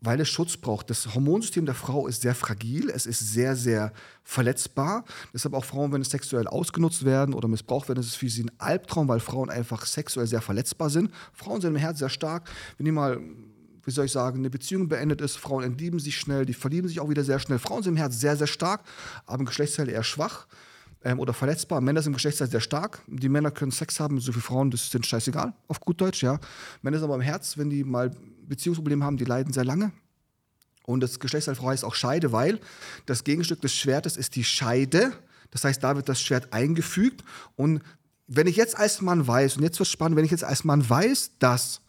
[0.00, 0.90] weil es Schutz braucht.
[0.90, 3.92] Das Hormonsystem der Frau ist sehr fragil, es ist sehr, sehr
[4.24, 5.04] verletzbar.
[5.32, 8.42] Deshalb auch Frauen, wenn es sexuell ausgenutzt werden oder missbraucht werden, ist es für sie
[8.42, 11.12] ein Albtraum, weil Frauen einfach sexuell sehr verletzbar sind.
[11.32, 12.50] Frauen sind im Herz sehr stark.
[12.76, 13.20] Wenn die mal
[13.88, 17.00] wie soll ich sagen, eine Beziehung beendet ist, Frauen entlieben sich schnell, die verlieben sich
[17.00, 17.58] auch wieder sehr schnell.
[17.58, 18.82] Frauen sind im Herz sehr, sehr stark,
[19.24, 20.46] aber im Geschlechtsteil eher schwach
[21.02, 21.80] ähm, oder verletzbar.
[21.80, 23.00] Männer sind im Geschlechtsteil sehr stark.
[23.06, 26.22] Die Männer können Sex haben, so viele Frauen, das ist denen scheißegal, auf gut Deutsch,
[26.22, 26.38] ja.
[26.82, 28.10] Männer sind aber im Herz, wenn die mal
[28.46, 29.90] Beziehungsprobleme haben, die leiden sehr lange.
[30.84, 32.60] Und das Geschlechtsteil Frau heißt auch Scheide, weil
[33.06, 35.12] das Gegenstück des Schwertes ist die Scheide.
[35.50, 37.24] Das heißt, da wird das Schwert eingefügt.
[37.56, 37.80] Und
[38.26, 40.64] wenn ich jetzt als Mann weiß, und jetzt wird es spannend, wenn ich jetzt als
[40.64, 41.80] Mann weiß, dass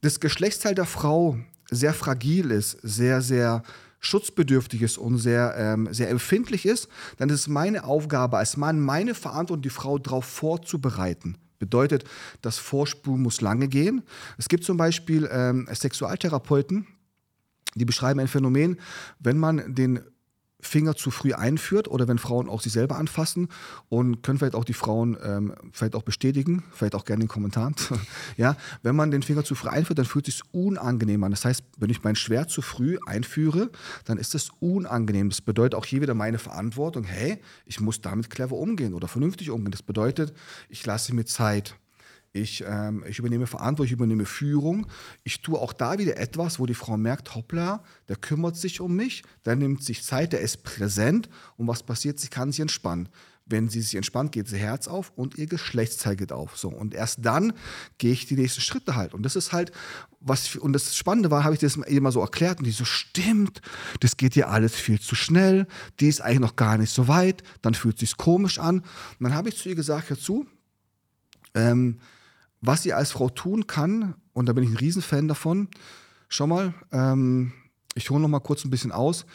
[0.00, 1.38] das Geschlechtsteil der Frau
[1.70, 3.62] sehr fragil ist, sehr, sehr
[4.00, 8.80] schutzbedürftig ist und sehr, ähm, sehr empfindlich ist, dann ist es meine Aufgabe als Mann,
[8.80, 11.36] meine Verantwortung, die Frau darauf vorzubereiten.
[11.58, 12.04] Bedeutet,
[12.40, 14.02] das Vorspulen muss lange gehen.
[14.38, 16.86] Es gibt zum Beispiel ähm, Sexualtherapeuten,
[17.74, 18.80] die beschreiben ein Phänomen,
[19.18, 20.00] wenn man den
[20.62, 23.48] Finger zu früh einführt oder wenn Frauen auch sich selber anfassen
[23.88, 27.32] und können vielleicht auch die Frauen ähm, vielleicht auch bestätigen, vielleicht auch gerne in den
[27.32, 27.74] Kommentaren.
[28.36, 31.30] ja, wenn man den Finger zu früh einführt, dann fühlt es sich unangenehm an.
[31.30, 33.70] Das heißt, wenn ich mein Schwert zu früh einführe,
[34.04, 35.30] dann ist es unangenehm.
[35.30, 37.04] Das bedeutet auch hier wieder meine Verantwortung.
[37.04, 39.72] Hey, ich muss damit clever umgehen oder vernünftig umgehen.
[39.72, 40.34] Das bedeutet,
[40.68, 41.74] ich lasse mir Zeit.
[42.32, 44.86] Ich, ähm, ich übernehme Verantwortung, ich übernehme Führung.
[45.24, 48.94] Ich tue auch da wieder etwas, wo die Frau merkt, hoppla, der kümmert sich um
[48.94, 53.08] mich, der nimmt sich Zeit, der ist präsent und was passiert, sie kann sich entspannen.
[53.46, 56.56] Wenn sie sich entspannt, geht sie Herz auf und ihr Geschlechtsteil geht auf.
[56.56, 57.52] So, und erst dann
[57.98, 59.12] gehe ich die nächsten Schritte halt.
[59.12, 59.72] Und das ist halt,
[60.20, 62.84] was, und das Spannende war, habe ich das ihr mal so erklärt und die so,
[62.84, 63.60] stimmt,
[63.98, 65.66] das geht ihr alles viel zu schnell,
[65.98, 68.82] die ist eigentlich noch gar nicht so weit, dann fühlt es sich komisch an.
[68.82, 70.46] Und dann habe ich zu ihr gesagt, hör zu,
[71.54, 71.98] ähm,
[72.60, 75.68] was sie als Frau tun kann, und da bin ich ein Riesenfan davon,
[76.28, 77.52] schau mal, ähm,
[77.94, 79.26] ich hole noch mal kurz ein bisschen aus.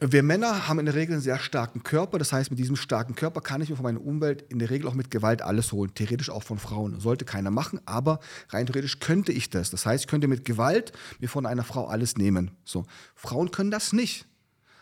[0.00, 2.18] wir Männer haben in der Regel einen sehr starken Körper.
[2.18, 4.88] Das heißt, mit diesem starken Körper kann ich mir von meiner Umwelt in der Regel
[4.88, 5.92] auch mit Gewalt alles holen.
[5.94, 7.00] Theoretisch auch von Frauen.
[7.00, 9.70] Sollte keiner machen, aber rein theoretisch könnte ich das.
[9.70, 12.52] Das heißt, ich könnte mit Gewalt mir von einer Frau alles nehmen.
[12.64, 12.86] So.
[13.14, 14.26] Frauen können das nicht.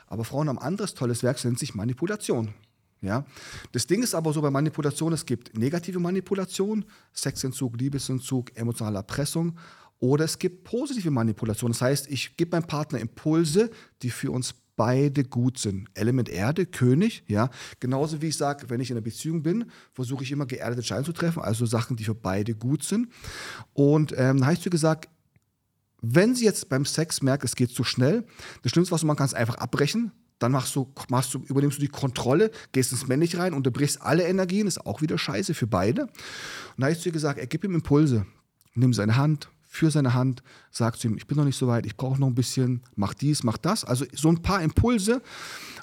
[0.07, 2.55] Aber Frauen haben ein anderes tolles Werk, das nennt sich Manipulation.
[3.01, 3.25] Ja?
[3.73, 9.57] Das Ding ist aber so bei Manipulation, es gibt negative Manipulation, Sexentzug, Liebesentzug, emotionale Erpressung
[9.99, 11.73] oder es gibt positive Manipulation.
[11.73, 13.71] Das heißt, ich gebe meinem Partner Impulse,
[14.03, 15.89] die für uns beide gut sind.
[15.95, 17.49] Element Erde, König, ja.
[17.81, 21.07] Genauso wie ich sage, wenn ich in einer Beziehung bin, versuche ich immer geerdete Entscheidungen
[21.07, 23.09] zu treffen, also Sachen, die für beide gut sind.
[23.73, 25.09] Und ähm, dann habe ich zu gesagt,
[26.03, 28.27] wenn sie jetzt beim Sex merkt, es geht zu schnell,
[28.63, 30.13] das Schlimmste, was du machen kannst, einfach abbrechen.
[30.39, 34.25] Dann machst du, machst du, übernimmst du die Kontrolle, gehst ins Männlich rein, unterbrichst alle
[34.25, 36.03] Energien, ist auch wieder scheiße für beide.
[36.03, 36.11] Und
[36.79, 38.27] da ich zu ihr gesagt, er gibt ihm Impulse.
[38.75, 41.87] Nimm seine Hand, für seine Hand, sag zu ihm, ich bin noch nicht so weit,
[41.87, 43.85] ich brauche noch ein bisschen, mach dies, mach das.
[43.85, 45.23] Also so ein paar Impulse.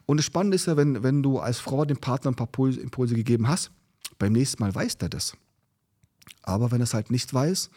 [0.05, 2.79] Und das Spannende ist ja, wenn, wenn du als Frau dem Partner ein paar Impulse,
[2.79, 3.71] Impulse gegeben hast,
[4.19, 5.35] beim nächsten Mal weiß der das.
[6.41, 7.69] Aber wenn er es halt nicht weiß,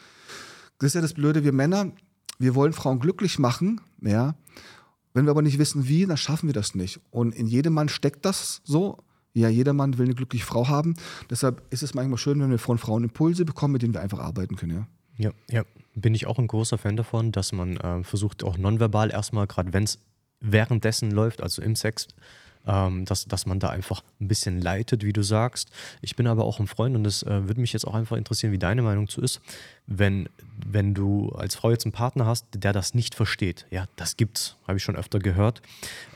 [0.79, 1.91] das ist ja das Blöde, wir Männer,
[2.39, 4.35] wir wollen Frauen glücklich machen, ja.
[5.17, 6.99] Wenn wir aber nicht wissen, wie, dann schaffen wir das nicht.
[7.09, 8.99] Und in jedem Mann steckt das so.
[9.33, 10.93] Ja, jeder Mann will eine glückliche Frau haben.
[11.31, 14.19] Deshalb ist es manchmal schön, wenn wir von Frauen Impulse bekommen, mit denen wir einfach
[14.19, 14.87] arbeiten können, ja.
[15.17, 15.63] Ja, ja,
[15.95, 19.73] bin ich auch ein großer Fan davon, dass man äh, versucht, auch nonverbal erstmal, gerade
[19.73, 19.97] wenn es
[20.39, 22.07] währenddessen läuft, also im Sex,
[22.67, 25.71] ähm, dass, dass man da einfach ein bisschen leitet, wie du sagst.
[26.01, 28.51] Ich bin aber auch ein Freund und es äh, würde mich jetzt auch einfach interessieren,
[28.51, 29.41] wie deine Meinung zu ist,
[29.87, 30.29] wenn,
[30.65, 33.65] wenn du als Frau jetzt einen Partner hast, der das nicht versteht.
[33.71, 35.61] Ja, das gibt's, habe ich schon öfter gehört.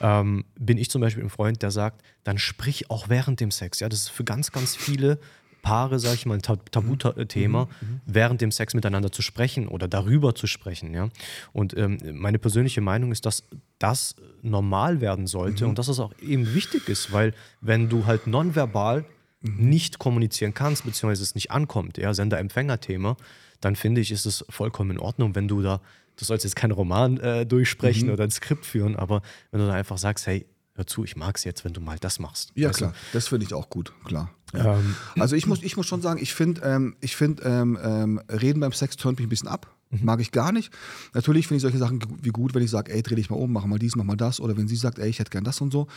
[0.01, 3.79] Ähm, bin ich zum Beispiel ein Freund, der sagt, dann sprich auch während dem Sex.
[3.79, 5.19] Ja, das ist für ganz, ganz viele
[5.61, 7.87] Paare, sage ich mal, ein Tabuthema, mhm.
[7.87, 8.01] mhm.
[8.05, 10.93] während dem Sex miteinander zu sprechen oder darüber zu sprechen.
[10.93, 11.09] Ja?
[11.53, 13.43] Und ähm, meine persönliche Meinung ist, dass
[13.79, 15.71] das normal werden sollte mhm.
[15.71, 19.05] und dass es auch eben wichtig ist, weil wenn du halt nonverbal
[19.41, 19.69] mhm.
[19.69, 23.17] nicht kommunizieren kannst, beziehungsweise es nicht ankommt, ja, Sender-Empfänger-Thema,
[23.59, 25.81] dann finde ich, ist es vollkommen in Ordnung, wenn du da,
[26.17, 28.13] du sollst jetzt keinen Roman äh, durchsprechen mhm.
[28.13, 29.21] oder ein Skript führen, aber
[29.51, 30.45] wenn du da einfach sagst, hey,
[30.75, 32.51] hör zu, ich mag es jetzt, wenn du mal das machst.
[32.55, 32.97] Ja, klar, du?
[33.13, 34.31] das finde ich auch gut, klar.
[34.53, 34.77] Ja.
[34.77, 38.21] Ähm, also ich muss, ich muss schon sagen, ich finde, ähm, ich find, ähm, ähm,
[38.29, 39.67] Reden beim Sex turnt mich ein bisschen ab.
[39.89, 39.99] Mhm.
[40.03, 40.71] Mag ich gar nicht.
[41.13, 43.51] Natürlich finde ich solche Sachen wie gut, wenn ich sage, ey, dreh dich mal um,
[43.51, 44.39] mach mal dies, mach mal das.
[44.39, 45.87] Oder wenn sie sagt, ey, ich hätte gern das und so.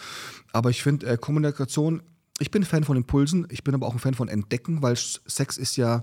[0.53, 2.03] Aber ich finde äh, Kommunikation,
[2.41, 4.97] ich bin ein Fan von Impulsen, ich bin aber auch ein Fan von Entdecken, weil
[4.97, 6.03] Sex ist ja,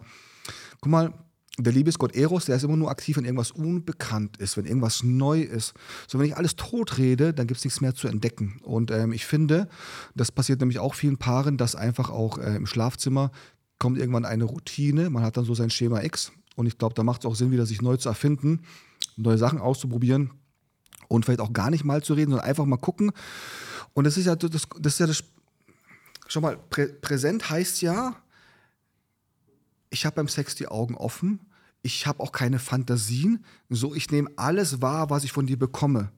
[0.80, 1.14] guck mal,
[1.58, 5.42] der Liebesgott Eros, der ist immer nur aktiv, wenn irgendwas unbekannt ist, wenn irgendwas neu
[5.42, 5.74] ist.
[6.08, 8.60] So, wenn ich alles tot rede, dann gibt es nichts mehr zu entdecken.
[8.64, 9.68] Und ähm, ich finde,
[10.16, 13.32] das passiert nämlich auch vielen Paaren, dass einfach auch äh, im Schlafzimmer
[13.80, 15.10] kommt irgendwann eine Routine.
[15.10, 16.32] Man hat dann so sein Schema X.
[16.56, 18.62] Und ich glaube, da macht es auch Sinn, wieder sich neu zu erfinden,
[19.18, 20.32] neue Sachen auszuprobieren
[21.08, 23.12] und vielleicht auch gar nicht mal zu reden, sondern einfach mal gucken.
[23.94, 25.24] Und das ist ja das, das ist ja das.
[26.28, 28.16] Schau mal, prä, präsent heißt ja,
[29.92, 31.40] ich habe beim Sex die Augen offen
[31.84, 33.44] ich habe auch keine Fantasien.
[33.70, 36.12] So, ich nehme alles wahr, was ich von dir bekomme.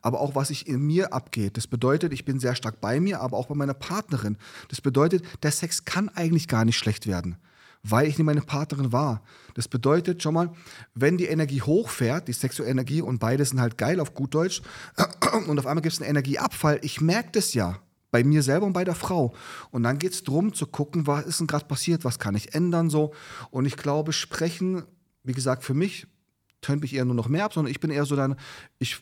[0.00, 1.56] Aber auch was sich in mir abgeht.
[1.56, 4.36] Das bedeutet, ich bin sehr stark bei mir, aber auch bei meiner Partnerin.
[4.68, 7.36] Das bedeutet, der Sex kann eigentlich gar nicht schlecht werden,
[7.82, 9.22] weil ich nehme meine Partnerin wahr.
[9.54, 10.52] Das bedeutet schon mal,
[10.94, 14.62] wenn die Energie hochfährt, die sexuelle Energie und beide sind halt geil auf gut Deutsch,
[15.48, 18.72] und auf einmal gibt es einen Energieabfall, ich merke das ja bei mir selber und
[18.72, 19.34] bei der Frau.
[19.70, 22.54] Und dann geht es darum zu gucken, was ist denn gerade passiert, was kann ich
[22.54, 23.12] ändern so.
[23.50, 24.84] Und ich glaube, sprechen
[25.28, 26.06] wie gesagt, für mich
[26.60, 28.34] tönt mich eher nur noch mehr ab, sondern ich bin eher so dann,
[28.78, 28.98] ich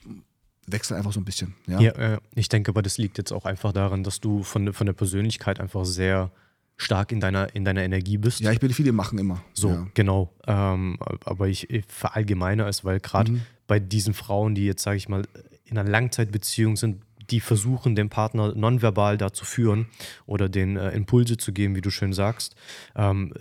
[0.67, 1.55] wechsle einfach so ein bisschen.
[1.67, 4.73] Ja, ja äh, ich denke aber, das liegt jetzt auch einfach daran, dass du von,
[4.73, 6.33] von der Persönlichkeit einfach sehr
[6.77, 8.41] stark in deiner, in deiner Energie bist.
[8.41, 9.43] Ja, ich bin viele machen immer.
[9.55, 9.87] So, ja.
[9.95, 10.35] genau.
[10.47, 13.43] Ähm, aber ich, ich verallgemeine es, weil gerade mhm.
[13.67, 15.23] bei diesen Frauen, die jetzt, sage ich mal,
[15.65, 19.87] in einer Langzeitbeziehung sind, die versuchen, den Partner nonverbal da zu führen
[20.27, 22.55] oder den äh, Impulse zu geben, wie du schön sagst,
[22.95, 23.33] ähm,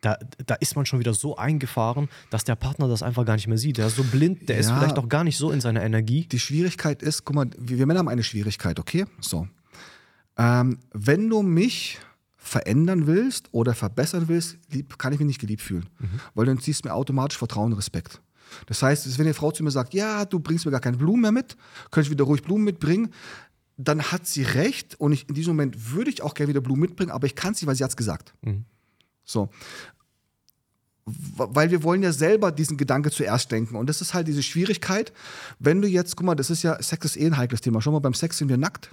[0.00, 3.48] da, da ist man schon wieder so eingefahren, dass der Partner das einfach gar nicht
[3.48, 3.78] mehr sieht.
[3.78, 6.26] Der ist so blind, der ja, ist vielleicht auch gar nicht so in seiner Energie.
[6.26, 9.06] Die Schwierigkeit ist, guck mal, wir Männer haben eine Schwierigkeit, okay?
[9.20, 9.48] So.
[10.38, 11.98] Ähm, wenn du mich
[12.36, 15.88] verändern willst oder verbessern willst, lieb, kann ich mich nicht geliebt fühlen.
[15.98, 16.20] Mhm.
[16.34, 18.20] Weil dann ziehst du mir automatisch Vertrauen und Respekt.
[18.66, 21.22] Das heißt, wenn eine Frau zu mir sagt, ja, du bringst mir gar keine Blumen
[21.22, 21.56] mehr mit,
[21.90, 23.12] könnte ich wieder ruhig Blumen mitbringen,
[23.76, 26.80] dann hat sie recht und ich, in diesem Moment würde ich auch gerne wieder Blumen
[26.80, 28.34] mitbringen, aber ich kann es nicht, weil sie hat es gesagt.
[28.42, 28.64] Mhm.
[29.24, 29.50] So
[31.06, 33.76] weil wir wollen ja selber diesen Gedanke zuerst denken.
[33.76, 35.12] Und das ist halt diese Schwierigkeit,
[35.60, 37.80] wenn du jetzt, guck mal, das ist ja, Sex ist eh ein heikles Thema.
[37.80, 38.90] Schau mal, beim Sex sind wir nackt.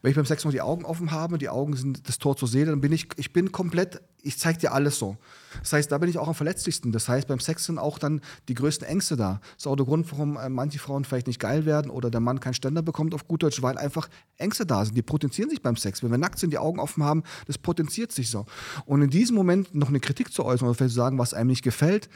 [0.00, 2.48] Wenn ich beim Sex noch die Augen offen habe, die Augen sind das Tor zur
[2.48, 5.16] Seele, dann bin ich, ich bin komplett, ich zeige dir alles so.
[5.60, 6.92] Das heißt, da bin ich auch am verletzlichsten.
[6.92, 9.40] Das heißt, beim Sex sind auch dann die größten Ängste da.
[9.54, 12.20] Das ist auch der Grund, warum äh, manche Frauen vielleicht nicht geil werden oder der
[12.20, 14.96] Mann keinen Ständer bekommt auf gut Deutsch, weil einfach Ängste da sind.
[14.96, 16.02] Die potenzieren sich beim Sex.
[16.02, 18.44] Wenn wir nackt sind, die Augen offen haben, das potenziert sich so.
[18.84, 21.48] Und in diesem Moment noch eine Kritik zu äußern oder vielleicht zu sagen, was einem
[21.48, 22.10] nicht gefällt,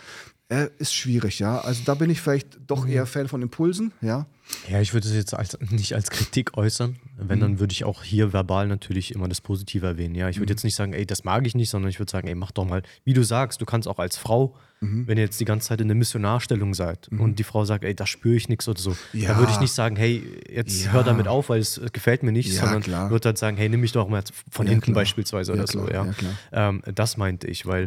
[0.48, 1.60] äh, ist schwierig, ja.
[1.60, 4.26] Also da bin ich vielleicht doch eher Fan von Impulsen, ja.
[4.68, 6.96] Ja, ich würde es jetzt als, nicht als Kritik äußern.
[7.16, 7.42] Wenn, Mhm.
[7.42, 10.16] dann würde ich auch hier verbal natürlich immer das Positive erwähnen.
[10.16, 10.40] Ja, ich Mhm.
[10.42, 12.50] würde jetzt nicht sagen, ey, das mag ich nicht, sondern ich würde sagen, ey, mach
[12.50, 15.06] doch mal, wie du sagst, du kannst auch als Frau, Mhm.
[15.06, 17.94] wenn ihr jetzt die ganze Zeit in der Missionarstellung seid und die Frau sagt, ey,
[17.94, 19.28] da spüre ich nichts oder so, Ja.
[19.28, 20.92] dann würde ich nicht sagen, hey, jetzt Ja.
[20.92, 23.80] hör damit auf, weil es gefällt mir nicht, Ja, sondern würde halt sagen, hey, nimm
[23.80, 24.94] mich doch mal von hinten klar.
[24.94, 25.86] beispielsweise oder so.
[25.86, 26.06] Ja.
[26.50, 27.84] Ähm, das meinte ich, weil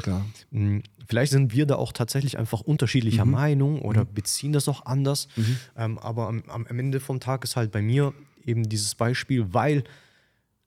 [0.51, 2.67] mh, vielleicht sind wir da auch tatsächlich einfach Mhm.
[2.73, 5.27] unterschiedlicher Meinung oder beziehen das auch anders.
[5.75, 8.13] Ähm, aber am, am Ende vom Tag ist halt bei mir
[8.45, 9.83] eben dieses Beispiel, weil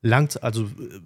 [0.01, 0.99] langt, also äh,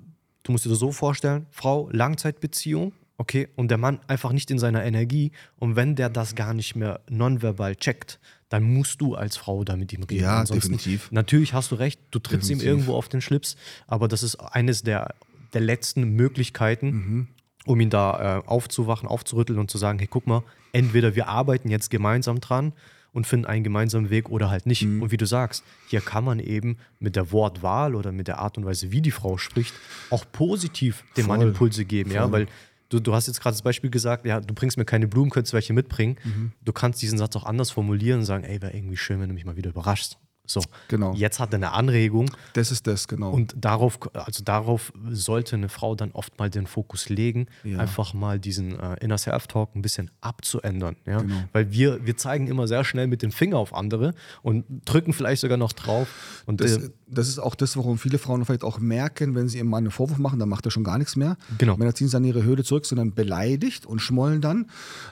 [0.43, 4.59] du musst dir das so vorstellen, Frau, Langzeitbeziehung, okay, und der Mann einfach nicht in
[4.59, 9.37] seiner Energie und wenn der das gar nicht mehr nonverbal checkt, dann musst du als
[9.37, 10.23] Frau da mit ihm reden.
[10.23, 11.11] Ja, Ansonsten- definitiv.
[11.11, 12.67] Natürlich hast du recht, du trittst ihm Definitiv.
[12.69, 13.55] irgendwo auf den Schlips,
[13.87, 15.13] aber das ist eines der,
[15.53, 17.29] der letzten Möglichkeiten,
[17.65, 21.69] um ihn da äh, aufzuwachen, aufzurütteln und zu sagen, hey, guck mal, entweder wir arbeiten
[21.69, 22.73] jetzt gemeinsam dran
[23.13, 24.83] und finden einen gemeinsamen Weg oder halt nicht.
[24.83, 25.01] Mhm.
[25.01, 28.57] Und wie du sagst, hier kann man eben mit der Wortwahl oder mit der Art
[28.57, 29.73] und Weise, wie die Frau spricht,
[30.09, 31.49] auch positiv dem Mann Voll.
[31.49, 32.47] Impulse geben, ja, weil
[32.89, 35.53] du, du hast jetzt gerade das Beispiel gesagt, ja, du bringst mir keine Blumen, könntest
[35.53, 36.17] du welche mitbringen.
[36.23, 36.51] Mhm.
[36.63, 39.33] Du kannst diesen Satz auch anders formulieren und sagen, ey, wäre irgendwie schön, wenn du
[39.35, 40.17] mich mal wieder überraschst.
[40.53, 41.13] So, Genau.
[41.13, 43.31] jetzt hat er eine Anregung Das ist das, genau.
[43.31, 47.79] und darauf, also darauf sollte eine Frau dann oft mal den Fokus legen, Ja.
[47.79, 50.95] einfach mal diesen äh, Inner Self-Talk ein bisschen abzuändern.
[51.05, 51.21] Ja?
[51.21, 51.35] Genau.
[51.53, 55.41] Weil wir, wir zeigen immer sehr schnell mit dem Finger auf andere und drücken vielleicht
[55.41, 56.07] sogar noch drauf.
[56.45, 59.57] Und Das, äh, das ist auch das, warum viele Frauen vielleicht auch merken, wenn sie
[59.57, 61.37] ihrem Mann einen Vorwurf machen, dann macht er schon gar nichts mehr.
[61.57, 61.77] Genau.
[61.77, 64.69] Männer ziehen sich an ihre Höhle zurück, sind dann beleidigt und schmollen dann.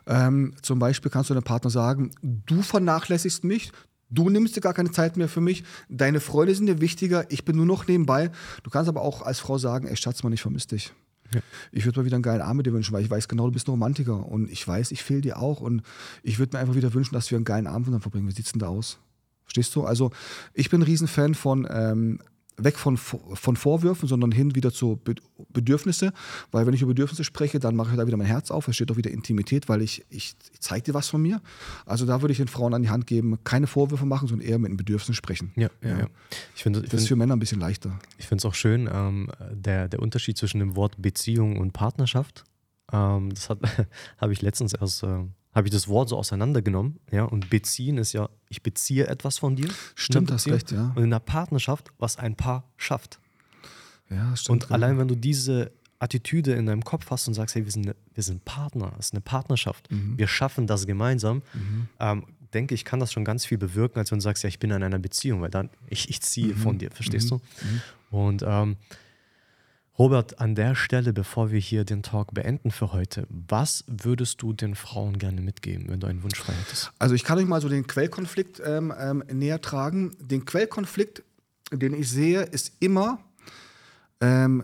[0.07, 3.71] Ähm, zum Beispiel kannst du deinem Partner sagen, du vernachlässigst mich,
[4.09, 7.45] du nimmst dir gar keine Zeit mehr für mich, deine Freunde sind dir wichtiger, ich
[7.45, 8.31] bin nur noch nebenbei.
[8.63, 10.93] Du kannst aber auch als Frau sagen, ey Schatz, Mann, ich vermisse dich.
[11.71, 13.51] Ich würde mal wieder einen geilen Abend mit dir wünschen, weil ich weiß genau, du
[13.51, 15.83] bist ein Romantiker und ich weiß, ich fehle dir auch und
[16.23, 18.27] ich würde mir einfach wieder wünschen, dass wir einen geilen Abend miteinander verbringen.
[18.27, 18.97] Wie sieht's denn da aus?
[19.43, 19.83] Verstehst du?
[19.83, 20.11] Also
[20.53, 22.19] ich bin ein Riesenfan von ähm,
[22.63, 25.15] weg von, von Vorwürfen, sondern hin wieder zu Be
[25.51, 26.11] Bedürfnisse,
[26.51, 28.75] weil wenn ich über Bedürfnisse spreche, dann mache ich da wieder mein Herz auf, es
[28.75, 31.41] steht auch wieder Intimität, weil ich, ich, ich zeige dir was von mir.
[31.85, 34.59] Also da würde ich den Frauen an die Hand geben, keine Vorwürfe machen, sondern eher
[34.59, 35.51] mit den Bedürfnissen sprechen.
[35.55, 36.07] ja, ja, ja.
[36.55, 37.97] Ich finde ich Das ist find, für Männer ein bisschen leichter.
[38.17, 42.43] ich finde es auch schön, ähm, der, der Unterschied zwischen dem Wort Beziehung und Partnerschaft.
[42.91, 43.49] Ähm, das
[44.17, 45.23] habe ich letztens erst, äh,
[45.55, 46.99] habe ich das Wort so auseinandergenommen.
[47.11, 47.23] Ja?
[47.23, 49.69] Und beziehen ist ja, ich beziehe etwas von dir.
[49.95, 50.53] Stimmt, hast Beziehung.
[50.55, 50.93] recht, ja.
[50.95, 53.19] Und in der Partnerschaft, was ein Paar schafft.
[54.09, 54.65] Ja, stimmt.
[54.65, 57.85] Und allein wenn du diese Attitüde in deinem Kopf hast und sagst, hey, wir sind,
[57.87, 60.17] eine, wir sind Partner, es ist eine Partnerschaft, Mhm.
[60.17, 61.41] wir schaffen das gemeinsam,
[61.99, 64.59] ähm, denke ich, kann das schon ganz viel bewirken, als wenn du sagst, ja, ich
[64.59, 66.57] bin in einer Beziehung, weil dann, ich, ich ziehe Mhm.
[66.57, 67.41] von dir, verstehst du?
[68.11, 68.77] Und ähm,
[69.99, 74.53] Robert, an der Stelle, bevor wir hier den Talk beenden für heute, was würdest du
[74.53, 76.93] den Frauen gerne mitgeben, wenn du einen Wunsch frei hättest?
[76.99, 80.15] Also ich kann euch mal so den Quellkonflikt ähm, ähm, näher tragen.
[80.21, 81.23] Den Quellkonflikt,
[81.73, 83.19] den ich sehe, ist immer
[84.21, 84.63] ähm,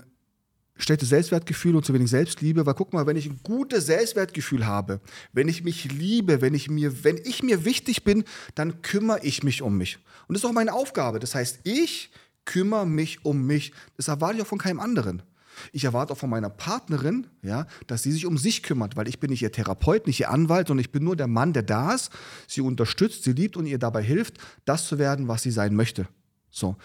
[0.77, 2.65] schlechtes Selbstwertgefühl und zu wenig Selbstliebe.
[2.65, 5.01] Weil guck mal, wenn ich ein gutes Selbstwertgefühl habe,
[5.33, 8.23] wenn ich mich liebe, wenn ich mir, wenn ich mir wichtig bin,
[8.55, 9.97] dann kümmere ich mich um mich.
[10.29, 11.19] Und das ist auch meine Aufgabe.
[11.19, 12.09] Das heißt, ich
[12.45, 13.73] kümmere mich um mich.
[13.97, 15.23] Das erwarte ich auch von keinem anderen.
[15.71, 19.19] Ich erwarte auch von meiner Partnerin, ja, dass sie sich um sich kümmert, weil ich
[19.19, 21.93] bin nicht ihr Therapeut, nicht ihr Anwalt, sondern ich bin nur der Mann, der da
[21.93, 22.11] ist,
[22.47, 26.07] sie unterstützt, sie liebt und ihr dabei hilft, das zu werden, was sie sein möchte.
[26.49, 26.75] So.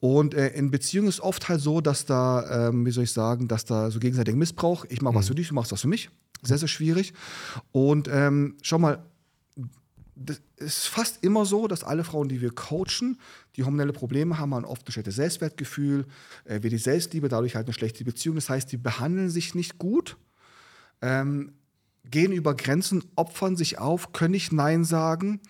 [0.00, 3.48] Und äh, in Beziehungen ist oft halt so, dass da, ähm, wie soll ich sagen,
[3.48, 6.10] dass da so gegenseitiger Missbrauch, ich mache was für dich, du machst was für mich.
[6.42, 7.14] Sehr, sehr schwierig.
[7.72, 9.04] Und ähm, schau mal,
[10.16, 13.18] das ist fast immer so, dass alle Frauen, die wir coachen,
[13.54, 16.06] die hormonelle Probleme haben, haben oft ein schlechtes Selbstwertgefühl,
[16.44, 18.36] äh, die Selbstliebe, dadurch halt eine schlechte Beziehung.
[18.36, 20.16] Das heißt, die behandeln sich nicht gut,
[21.02, 21.52] ähm,
[22.10, 25.40] gehen über Grenzen, opfern sich auf, können nicht Nein sagen.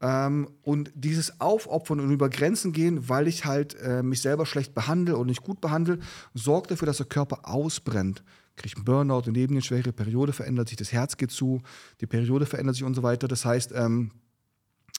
[0.00, 4.74] Ähm, und dieses Aufopfern und über Grenzen gehen, weil ich halt äh, mich selber schlecht
[4.74, 5.98] behandle und nicht gut behandle,
[6.34, 8.22] sorgt dafür, dass der Körper ausbrennt.
[8.56, 11.62] Kriegt einen Burnout, eine Nebennierenschwäche, Periode verändert sich, das Herz geht zu,
[12.00, 13.28] die Periode verändert sich und so weiter.
[13.28, 14.10] Das heißt, ähm,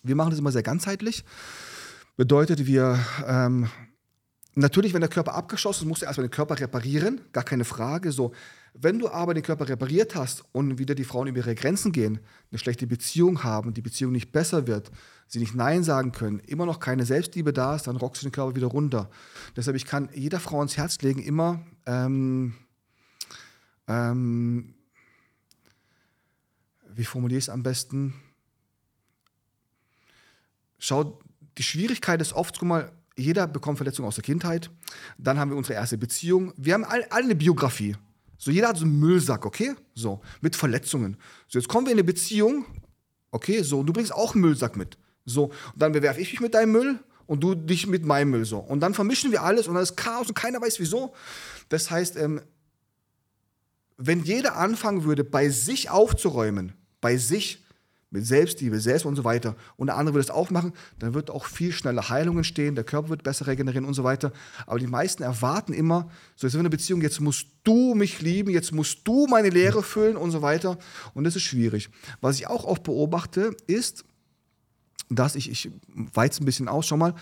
[0.04, 1.24] wir machen das immer sehr ganzheitlich.
[2.15, 3.67] Bedeutet, wir ähm,
[4.58, 8.12] natürlich, wenn der Körper abgeschossen ist, musst du erstmal den Körper reparieren, gar keine Frage.
[8.12, 8.32] So,
[8.74, 12.20] wenn du aber den Körper repariert hast und wieder die Frauen über ihre Grenzen gehen,
[12.52, 14.91] eine schlechte Beziehung haben, die Beziehung nicht besser wird,
[15.28, 18.32] sie nicht Nein sagen können, immer noch keine Selbstliebe da ist, dann rockst du den
[18.32, 19.10] Körper wieder runter.
[19.56, 22.56] Deshalb, ich kann jeder Frau ins Herz legen, immer ähm,
[23.88, 24.73] ähm,
[26.94, 28.13] wie formuliere ich es am besten?
[30.79, 31.19] Schau,
[31.58, 34.69] die Schwierigkeit ist oft, guck mal, jeder bekommt Verletzungen aus der Kindheit.
[35.17, 36.54] Dann haben wir unsere erste Beziehung.
[36.56, 37.96] Wir haben alle, alle eine Biografie.
[38.38, 39.75] So, jeder hat so einen Müllsack, okay?
[39.96, 41.17] So, mit Verletzungen.
[41.48, 42.65] So, jetzt kommen wir in eine Beziehung,
[43.31, 43.63] okay?
[43.63, 44.98] So, du bringst auch einen Müllsack mit.
[45.25, 48.46] So, und dann bewerfe ich mich mit deinem Müll und du dich mit meinem Müll
[48.46, 48.60] so.
[48.60, 51.13] Und dann vermischen wir alles und dann ist Chaos und keiner weiß wieso.
[51.69, 52.42] Das heißt, ähm,
[53.98, 57.63] wenn jeder anfangen würde, bei sich aufzuräumen, bei sich,
[58.10, 61.29] mit Selbstliebe, Selbst und so weiter, und der andere will es auch machen, dann wird
[61.29, 64.31] auch viel schneller Heilung entstehen, der Körper wird besser regenerieren und so weiter.
[64.65, 68.50] Aber die meisten erwarten immer, so jetzt in einer Beziehung, jetzt musst du mich lieben,
[68.50, 70.77] jetzt musst du meine Lehre füllen und so weiter.
[71.15, 71.89] Und das ist schwierig.
[72.21, 74.06] Was ich auch oft beobachte, ist,
[75.10, 77.13] dass ich, ich weiz ein bisschen aus, schon mal,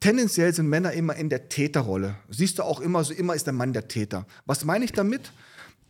[0.00, 2.16] tendenziell sind Männer immer in der Täterrolle.
[2.28, 4.26] Siehst du auch immer so, immer ist der Mann der Täter.
[4.44, 5.32] Was meine ich damit?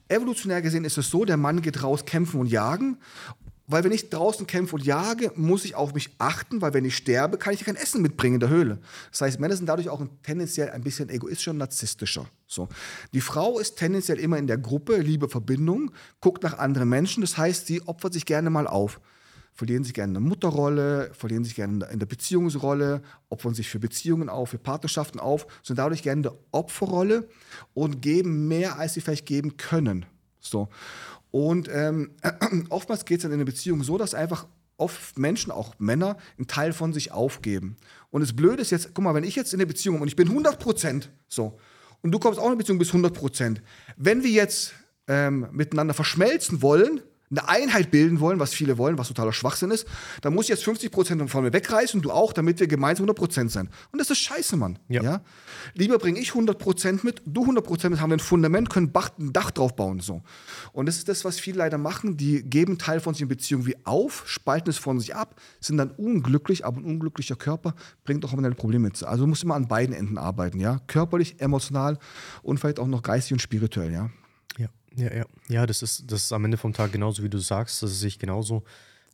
[0.09, 2.99] Evolutionär gesehen ist es so, der Mann geht raus kämpfen und jagen
[3.67, 6.97] weil wenn ich draußen kämpfe und jage, muss ich auf mich achten, weil wenn ich
[6.97, 8.79] sterbe, kann ich kein Essen mitbringen in der Höhle.
[9.11, 12.27] Das heißt, Männer sind dadurch auch tendenziell ein bisschen egoistischer und narzisstischer.
[12.47, 12.69] So.
[13.13, 15.91] Die Frau ist tendenziell immer in der Gruppe, liebe Verbindung,
[16.21, 17.23] guckt nach anderen Menschen.
[17.23, 19.01] Das heißt, sie opfert sich gerne mal auf.
[19.57, 23.01] Verlieren sich gerne in der Mutterrolle, verlieren sich gerne in der Beziehungsrolle,
[23.31, 27.27] opfern sich für Beziehungen auf, für Partnerschaften auf, sind dadurch gerne in der Opferrolle
[27.73, 30.05] und geben mehr, als sie vielleicht geben können.
[30.41, 30.69] So.
[31.31, 32.11] Und ähm,
[32.69, 34.47] oftmals geht es dann in einer Beziehung so, dass einfach
[34.77, 37.77] oft Menschen, auch Männer, einen Teil von sich aufgeben.
[38.11, 40.09] Und das Blöde ist jetzt, guck mal, wenn ich jetzt in der Beziehung bin und
[40.09, 41.59] ich bin 100 Prozent so
[42.03, 43.63] und du kommst auch in eine Beziehung bis 100 Prozent,
[43.97, 44.75] wenn wir jetzt
[45.09, 47.01] ähm, miteinander verschmelzen wollen,
[47.31, 49.87] eine Einheit bilden wollen, was viele wollen, was totaler Schwachsinn ist,
[50.23, 53.05] dann muss ich jetzt 50 Prozent von mir wegreißen und du auch, damit wir gemeinsam
[53.05, 53.69] 100 Prozent sein.
[53.91, 54.79] Und das ist scheiße, Mann.
[54.89, 55.03] Ja.
[55.03, 55.21] ja?
[55.75, 58.93] Lieber bringe ich 100 Prozent mit, du 100 Prozent mit, haben wir ein Fundament, können
[59.19, 60.01] ein Dach drauf bauen.
[60.01, 60.23] So.
[60.73, 62.17] Und das ist das, was viele leider machen.
[62.17, 65.79] Die geben Teil von sich in Beziehung wie auf, spalten es von sich ab, sind
[65.79, 67.75] dann unglücklich, aber ein unglücklicher Körper
[68.05, 69.03] bringt auch immer ein Problem mit.
[69.03, 70.81] Also du musst immer an beiden Enden arbeiten, ja.
[70.87, 71.99] Körperlich, emotional
[72.43, 74.11] und vielleicht auch noch geistig und spirituell, ja.
[74.97, 75.25] Ja, ja.
[75.49, 77.83] Ja, das ist, das ist am Ende vom Tag genauso, wie du sagst.
[77.83, 78.65] Das ist sich genauso.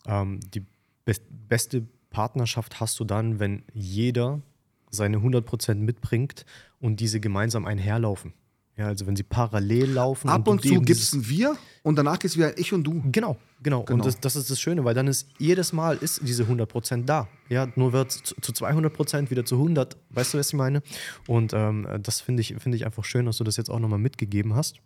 [0.07, 0.65] Ähm, die
[1.05, 1.15] be
[1.49, 4.41] beste Partnerschaft hast du dann, wenn jeder
[4.91, 6.45] seine 100% mitbringt
[6.81, 8.35] und diese gemeinsam einherlaufen.
[8.77, 10.29] Ja, also wenn sie parallel laufen.
[10.31, 12.85] Ab und, und zu gibt es ein Wir und danach geht es wieder ich und
[12.85, 13.03] du.
[13.13, 13.83] Genau, genau.
[13.83, 13.97] genau.
[13.97, 17.29] Und das, das, ist das Schöne, weil dann ist jedes Mal ist diese 100% da.
[17.51, 19.99] Ja, nur wird zu, zu 200% wieder zu 100.
[20.11, 20.83] Weißt du, was ich meine?
[21.27, 23.99] Und ähm, das finde ich, find ich einfach schön, dass du das jetzt auch nochmal
[23.99, 24.77] mitgegeben hast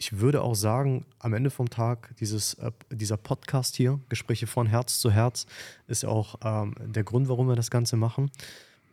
[0.00, 4.66] ich würde auch sagen, am Ende vom Tag, dieses, äh, dieser Podcast hier, Gespräche von
[4.66, 5.46] Herz zu Herz,
[5.88, 8.30] ist auch ähm, der Grund, warum wir das Ganze machen.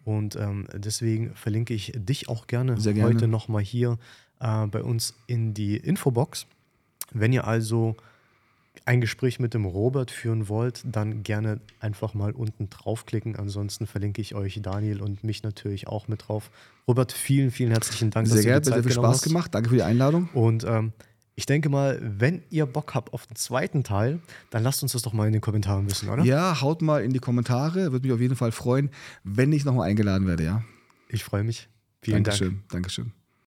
[0.03, 3.07] Und ähm, deswegen verlinke ich dich auch gerne, Sehr gerne.
[3.07, 3.97] heute nochmal hier
[4.41, 6.45] äh, bei uns in die Infobox.
[7.13, 7.95] Wenn ihr also
[8.87, 13.35] ein Gespräch mit dem Robert führen wollt, dann gerne einfach mal unten draufklicken.
[13.35, 16.49] Ansonsten verlinke ich euch Daniel und mich natürlich auch mit drauf.
[16.87, 18.27] Robert, vielen, vielen herzlichen Dank.
[18.27, 19.53] Sehr gerne, sehr viel Spaß gemacht.
[19.53, 20.29] Danke für die Einladung.
[20.33, 20.93] Und ähm,
[21.35, 24.21] ich denke mal, wenn ihr Bock habt auf den zweiten Teil,
[24.51, 26.23] dann lasst uns das doch mal in den Kommentaren wissen, oder?
[26.23, 27.91] Ja, haut mal in die Kommentare.
[27.91, 28.89] Würde mich auf jeden Fall freuen,
[29.23, 30.63] wenn ich nochmal eingeladen werde, ja.
[31.09, 31.67] Ich freue mich.
[32.01, 32.69] Vielen Dankeschön, Dank.
[32.69, 33.16] Dankeschön.